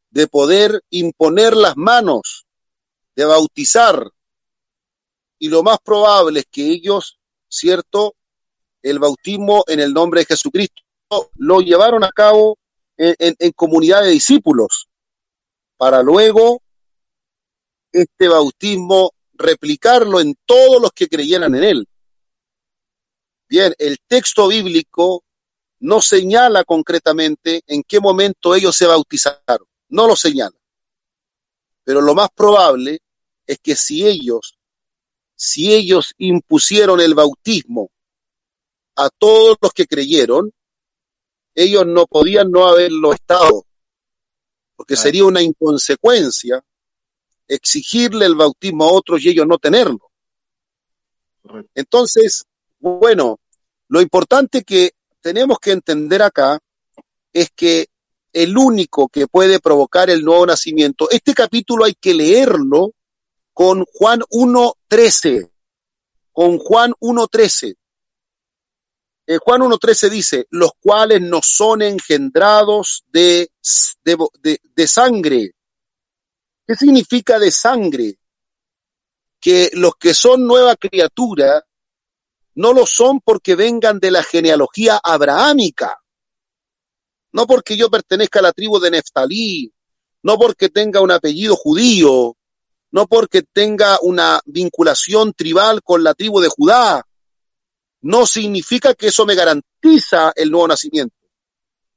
[0.09, 2.45] de poder imponer las manos,
[3.15, 4.11] de bautizar.
[5.39, 8.15] Y lo más probable es que ellos, cierto,
[8.81, 10.83] el bautismo en el nombre de Jesucristo
[11.35, 12.57] lo llevaron a cabo
[12.97, 14.87] en, en, comunidad de discípulos,
[15.77, 16.61] para luego
[17.91, 21.87] este bautismo replicarlo en todos los que creyeran en él.
[23.47, 25.23] Bien, el texto bíblico
[25.79, 30.57] no señala concretamente en qué momento ellos se bautizaron, no lo señala.
[31.83, 32.99] Pero lo más probable
[33.45, 34.57] es que si ellos,
[35.35, 37.91] si ellos impusieron el bautismo
[38.95, 40.51] a todos los que creyeron,
[41.53, 43.65] ellos no podían no haberlo estado,
[44.75, 46.63] porque sería una inconsecuencia
[47.47, 50.11] exigirle el bautismo a otros y ellos no tenerlo.
[51.75, 52.45] Entonces,
[52.85, 53.39] bueno,
[53.87, 56.59] lo importante que tenemos que entender acá
[57.33, 57.87] es que
[58.31, 62.93] el único que puede provocar el nuevo nacimiento, este capítulo hay que leerlo
[63.53, 65.49] con Juan 1.13,
[66.31, 67.75] con Juan 1.13.
[69.27, 73.49] Eh, Juan 1.13 dice, los cuales no son engendrados de,
[74.03, 75.55] de, de, de sangre,
[76.67, 78.17] ¿Qué significa de sangre?
[79.39, 81.63] Que los que son nueva criatura
[82.55, 85.99] no lo son porque vengan de la genealogía abrahámica,
[87.33, 89.71] no porque yo pertenezca a la tribu de Neftalí,
[90.23, 92.37] no porque tenga un apellido judío,
[92.91, 97.05] no porque tenga una vinculación tribal con la tribu de Judá,
[98.01, 101.15] no significa que eso me garantiza el nuevo nacimiento,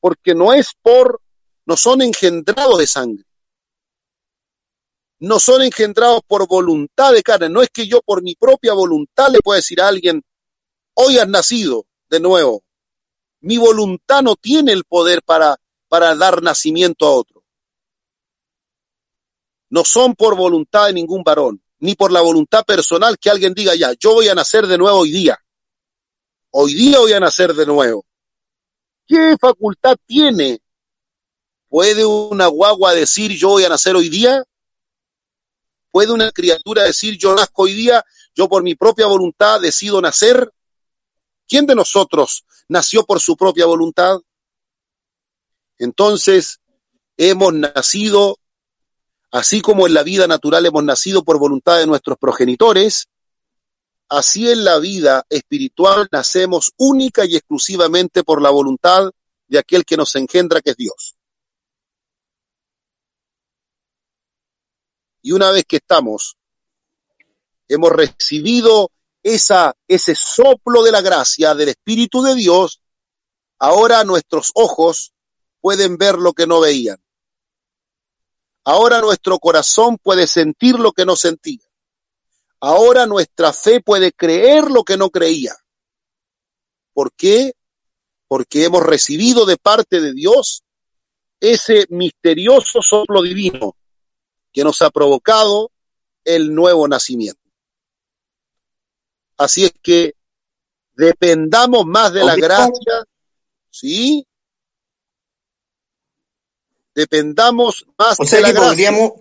[0.01, 1.21] porque no es por,
[1.67, 3.29] no son engendrados de sangre
[5.21, 7.49] no son engendrados por voluntad de carne.
[7.49, 10.23] No es que yo por mi propia voluntad le pueda decir a alguien,
[11.01, 12.65] hoy has nacido de nuevo.
[13.41, 15.57] Mi voluntad no tiene el poder para,
[15.89, 17.45] para dar nacimiento a otro.
[19.71, 23.77] No son por voluntad de ningún varón, ni por la voluntad personal que alguien diga
[23.77, 25.39] ya, yo voy a nacer de nuevo hoy día.
[26.51, 28.05] Hoy día voy a nacer de nuevo.
[29.07, 30.59] ¿Qué facultad tiene?
[31.69, 34.43] ¿Puede una guagua decir yo voy a nacer hoy día?
[35.93, 40.51] ¿Puede una criatura decir yo nazco hoy día, yo por mi propia voluntad decido nacer?
[41.49, 44.19] ¿Quién de nosotros nació por su propia voluntad?
[45.79, 46.61] Entonces,
[47.17, 48.39] hemos nacido,
[49.31, 53.09] así como en la vida natural hemos nacido por voluntad de nuestros progenitores,
[54.09, 59.11] así en la vida espiritual nacemos única y exclusivamente por la voluntad
[59.47, 61.17] de aquel que nos engendra, que es Dios.
[65.23, 66.37] Y una vez que estamos,
[67.69, 68.91] hemos recibido
[69.35, 72.81] esa, ese soplo de la gracia del Espíritu de Dios,
[73.59, 75.13] ahora nuestros ojos
[75.61, 76.99] pueden ver lo que no veían.
[78.65, 81.65] Ahora nuestro corazón puede sentir lo que no sentía.
[82.61, 85.55] Ahora nuestra fe puede creer lo que no creía.
[86.93, 87.53] ¿Por qué?
[88.27, 90.65] Porque hemos recibido de parte de Dios
[91.41, 93.77] ese misterioso soplo divino
[94.53, 95.71] que nos ha provocado
[96.25, 97.48] el nuevo nacimiento.
[99.39, 100.15] Así es que
[100.95, 103.05] dependamos más de la gracia,
[103.71, 104.27] ¿sí?
[106.93, 108.69] Dependamos más o sea de la que gracia.
[108.69, 109.13] podríamos,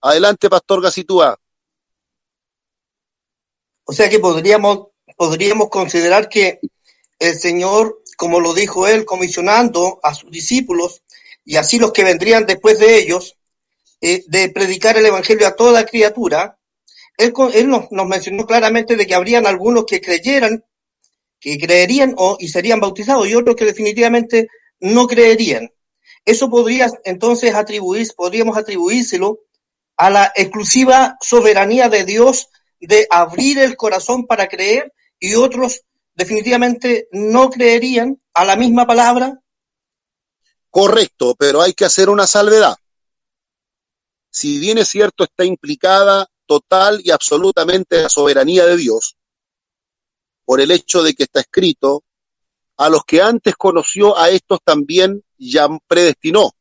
[0.00, 1.38] Adelante, Pastor Gacitúa.
[3.84, 6.60] o sea que podríamos, podríamos considerar que
[7.20, 11.02] el Señor, como lo dijo él, comisionando a sus discípulos
[11.44, 13.36] y así los que vendrían después de ellos,
[14.00, 16.55] eh, de predicar el Evangelio a toda criatura,
[17.16, 20.64] él, nos mencionó claramente de que habrían algunos que creyeran,
[21.40, 24.48] que creerían o, y serían bautizados y otros que definitivamente
[24.80, 25.70] no creerían.
[26.24, 29.40] Eso podría entonces atribuir, podríamos atribuírselo
[29.96, 32.48] a la exclusiva soberanía de Dios
[32.80, 35.82] de abrir el corazón para creer y otros
[36.14, 39.40] definitivamente no creerían a la misma palabra.
[40.70, 42.76] Correcto, pero hay que hacer una salvedad.
[44.30, 49.16] Si bien es cierto, está implicada total y absolutamente la soberanía de Dios,
[50.44, 52.04] por el hecho de que está escrito,
[52.76, 56.52] a los que antes conoció, a estos también ya predestinó.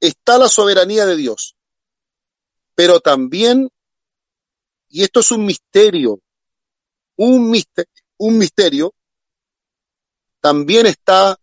[0.00, 1.56] Está la soberanía de Dios,
[2.74, 3.70] pero también,
[4.88, 6.20] y esto es un misterio,
[7.16, 8.94] un misterio, un misterio,
[10.40, 11.38] también está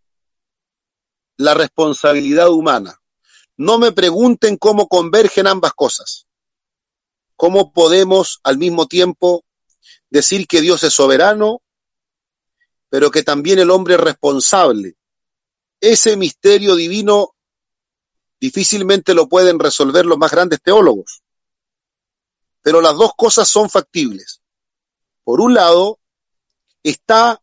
[1.37, 3.01] la responsabilidad humana.
[3.55, 6.28] No me pregunten cómo convergen ambas cosas.
[7.39, 9.45] ¿Cómo podemos al mismo tiempo
[10.09, 11.61] decir que Dios es soberano,
[12.89, 14.97] pero que también el hombre es responsable?
[15.79, 17.33] Ese misterio divino
[18.41, 21.23] difícilmente lo pueden resolver los más grandes teólogos.
[22.61, 24.41] Pero las dos cosas son factibles.
[25.23, 25.97] Por un lado,
[26.83, 27.41] está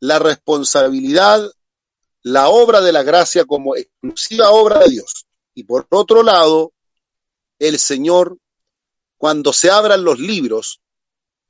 [0.00, 1.48] la responsabilidad,
[2.22, 5.26] la obra de la gracia como exclusiva obra de Dios.
[5.54, 6.72] Y por otro lado,
[7.60, 8.38] el Señor,
[9.16, 10.80] cuando se abran los libros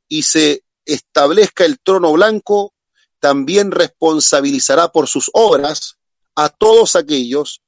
[0.09, 2.73] y se establezca el trono blanco,
[3.19, 5.97] también responsabilizará por sus obras
[6.35, 7.61] a todos aquellos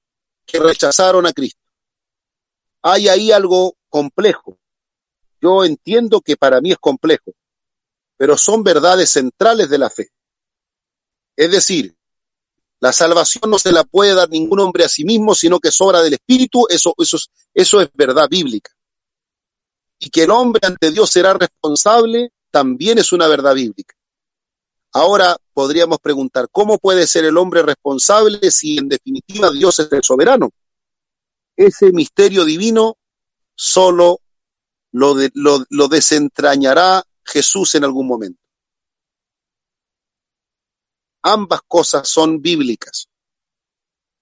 [0.47, 1.61] que rechazaron a Cristo.
[2.83, 4.59] Hay ahí algo complejo.
[5.41, 7.33] Yo entiendo que para mí es complejo,
[8.17, 10.11] pero son verdades centrales de la fe.
[11.37, 11.95] Es decir,
[12.81, 15.81] la salvación no se la puede dar ningún hombre a sí mismo, sino que es
[15.81, 17.19] obra del Espíritu, eso, eso,
[17.55, 18.73] eso es verdad bíblica.
[19.99, 23.95] Y que el hombre ante Dios será responsable, también es una verdad bíblica.
[24.93, 30.03] Ahora podríamos preguntar, ¿cómo puede ser el hombre responsable si en definitiva Dios es el
[30.03, 30.51] soberano?
[31.57, 32.97] Ese misterio divino
[33.55, 34.21] solo
[34.93, 38.41] lo, lo, lo desentrañará Jesús en algún momento.
[41.23, 43.09] Ambas cosas son bíblicas.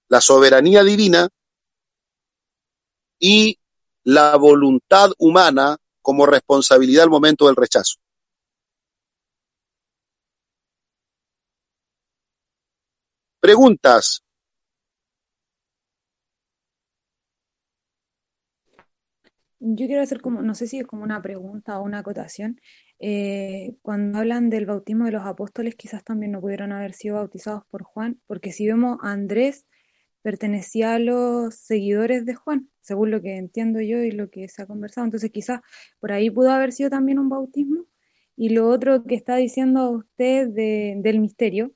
[0.09, 1.29] La soberanía divina
[3.19, 3.59] y
[4.07, 7.97] la voluntad humana como responsabilidad al momento del rechazo.
[13.41, 14.23] Preguntas.
[19.59, 22.61] Yo quiero hacer como, no sé si es como una pregunta o una acotación.
[23.01, 27.65] Eh, cuando hablan del bautismo de los apóstoles, quizás también no pudieron haber sido bautizados
[27.67, 29.67] por Juan, porque si vemos a Andrés,
[30.27, 34.61] pertenecía a los seguidores de Juan, según lo que entiendo yo y lo que se
[34.61, 35.05] ha conversado.
[35.05, 35.61] Entonces quizás
[36.01, 37.85] por ahí pudo haber sido también un bautismo.
[38.35, 41.71] Y lo otro que está diciendo usted de, del misterio,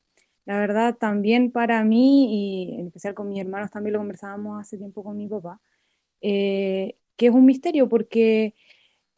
[0.47, 4.77] la verdad también para mí, y en especial con mis hermanos, también lo conversábamos hace
[4.77, 5.61] tiempo con mi papá,
[6.21, 8.57] eh, que es un misterio porque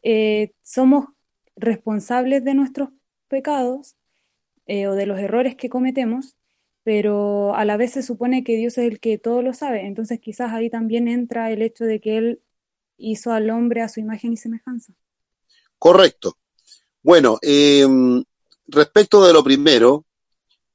[0.03, 1.07] eh, somos
[1.55, 2.89] responsables de nuestros
[3.29, 3.95] pecados
[4.67, 6.37] eh, o de los errores que cometemos,
[6.83, 9.85] pero a la vez se supone que Dios es el que todo lo sabe.
[9.85, 12.41] Entonces quizás ahí también entra el hecho de que Él
[12.97, 14.93] hizo al hombre a su imagen y semejanza.
[15.79, 16.37] Correcto.
[17.01, 17.85] Bueno, eh,
[18.67, 20.05] respecto de lo primero,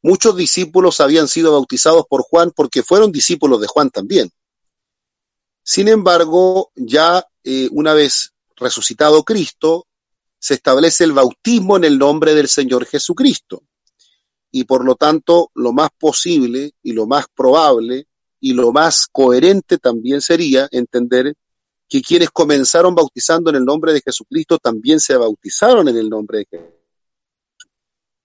[0.02, 4.30] muchos discípulos habían sido bautizados por Juan porque fueron discípulos de Juan también.
[5.62, 9.86] Sin embargo, ya eh, una vez resucitado Cristo,
[10.38, 13.62] se establece el bautismo en el nombre del Señor Jesucristo.
[14.50, 18.06] Y por lo tanto, lo más posible y lo más probable
[18.40, 21.34] y lo más coherente también sería entender
[21.88, 26.38] que quienes comenzaron bautizando en el nombre de Jesucristo también se bautizaron en el nombre
[26.38, 26.74] de Jesús.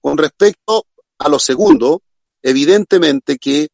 [0.02, 0.86] Con respecto
[1.18, 2.02] a lo segundo,
[2.42, 3.70] evidentemente que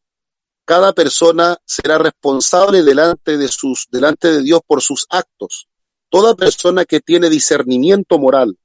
[0.64, 5.66] cada persona será responsable delante de sus delante de Dios por sus actos.
[6.08, 8.56] Toda persona que tiene discernimiento moral,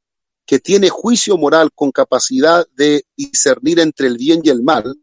[0.45, 4.95] que tiene juicio moral con capacidad de discernir entre el bien y el mal,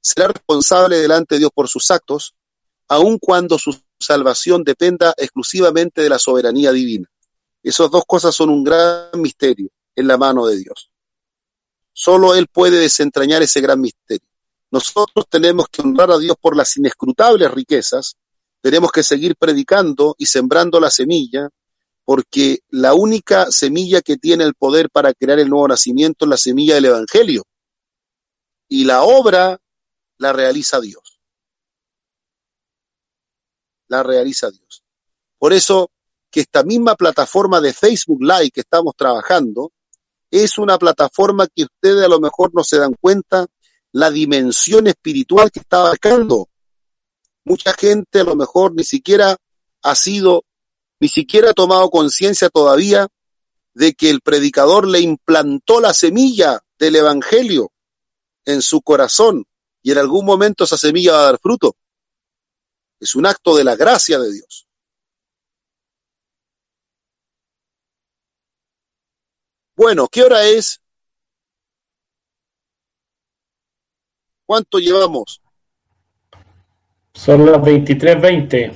[0.00, 2.34] será responsable delante de Dios por sus actos,
[2.88, 7.08] aun cuando su salvación dependa exclusivamente de la soberanía divina.
[7.62, 10.90] Esas dos cosas son un gran misterio en la mano de Dios.
[11.92, 14.28] Solo Él puede desentrañar ese gran misterio.
[14.70, 18.16] Nosotros tenemos que honrar a Dios por las inescrutables riquezas,
[18.60, 21.48] tenemos que seguir predicando y sembrando la semilla,
[22.06, 26.36] porque la única semilla que tiene el poder para crear el nuevo nacimiento es la
[26.36, 27.42] semilla del Evangelio.
[28.68, 29.60] Y la obra
[30.18, 31.20] la realiza Dios.
[33.88, 34.84] La realiza Dios.
[35.36, 35.90] Por eso
[36.30, 39.72] que esta misma plataforma de Facebook Live que estamos trabajando
[40.30, 43.46] es una plataforma que ustedes a lo mejor no se dan cuenta
[43.90, 46.48] la dimensión espiritual que está abarcando.
[47.44, 49.36] Mucha gente a lo mejor ni siquiera
[49.82, 50.44] ha sido
[51.00, 53.08] ni siquiera ha tomado conciencia todavía
[53.74, 57.72] de que el predicador le implantó la semilla del Evangelio
[58.44, 59.44] en su corazón
[59.82, 61.76] y en algún momento esa semilla va a dar fruto.
[62.98, 64.66] Es un acto de la gracia de Dios.
[69.76, 70.80] Bueno, ¿qué hora es?
[74.46, 75.42] ¿Cuánto llevamos?
[77.12, 78.72] Son las 23:20.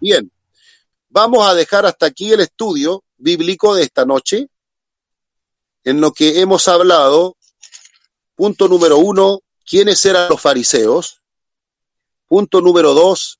[0.00, 0.30] Bien,
[1.14, 4.48] Vamos a dejar hasta aquí el estudio bíblico de esta noche,
[5.84, 7.36] en lo que hemos hablado.
[8.34, 11.22] Punto número uno, ¿quiénes eran los fariseos?
[12.26, 13.38] Punto número dos,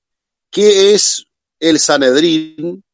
[0.51, 1.27] ¿qué es
[1.59, 2.85] el Sanedrín?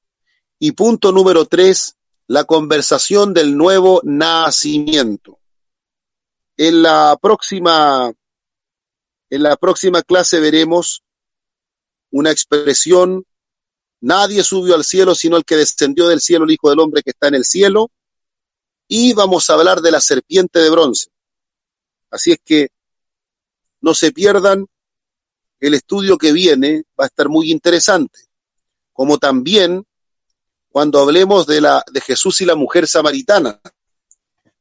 [0.59, 5.41] Y punto número tres, la conversación del nuevo nacimiento.
[6.57, 8.11] En la próxima,
[9.29, 11.03] en la próxima clase veremos
[12.11, 13.27] una expresión,
[14.01, 17.11] nadie subió al cielo sino el que descendió del cielo, el Hijo del Hombre que
[17.11, 17.91] está en el cielo,
[18.89, 21.11] y vamos a hablar de la serpiente de bronce.
[22.11, 22.69] Así es que
[23.81, 24.67] no se pierdan
[25.61, 28.19] el estudio que viene, va a estar muy interesante,
[28.93, 29.87] como también
[30.71, 33.61] cuando hablemos de la de Jesús y la mujer samaritana.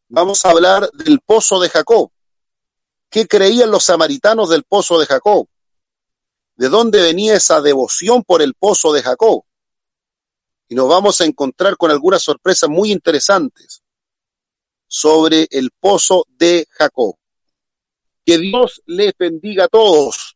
[0.09, 2.11] Vamos a hablar del pozo de Jacob.
[3.09, 5.47] ¿Qué creían los samaritanos del pozo de Jacob?
[6.59, 9.45] ¿De dónde venía esa devoción por el pozo de Jacob?
[10.67, 13.81] Y nos vamos a encontrar con algunas sorpresas muy interesantes
[14.85, 17.15] sobre el pozo de Jacob.
[18.25, 20.35] Que Dios les bendiga a todos.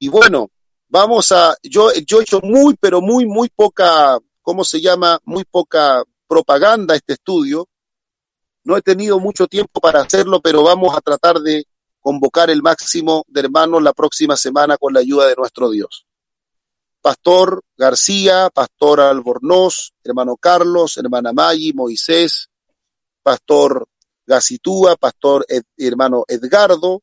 [0.00, 0.50] Y bueno,
[0.88, 5.20] vamos a, yo, yo he hecho muy, pero muy, muy poca, ¿cómo se llama?
[5.22, 7.68] Muy poca propaganda este estudio.
[8.64, 11.68] No he tenido mucho tiempo para hacerlo, pero vamos a tratar de
[12.00, 16.06] convocar el máximo de hermanos la próxima semana con la ayuda de nuestro Dios.
[17.00, 22.48] Pastor García, Pastor Albornoz, hermano Carlos, hermana Maggi, Moisés,
[23.22, 23.86] Pastor
[24.26, 27.02] Gacitúa, Pastor Ed, hermano Edgardo,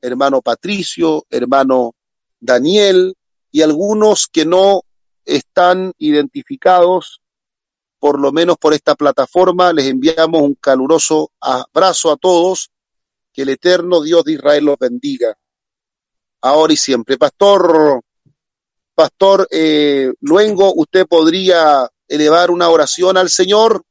[0.00, 1.94] hermano Patricio, hermano
[2.40, 3.16] Daniel
[3.52, 4.82] y algunos que no
[5.24, 7.20] están identificados,
[7.98, 9.72] por lo menos por esta plataforma.
[9.72, 12.70] Les enviamos un caluroso abrazo a todos.
[13.40, 15.34] Que el eterno Dios de Israel los bendiga.
[16.42, 17.16] Ahora y siempre.
[17.16, 18.02] Pastor,
[18.94, 23.82] Pastor eh, Luengo, ¿usted podría elevar una oración al Señor?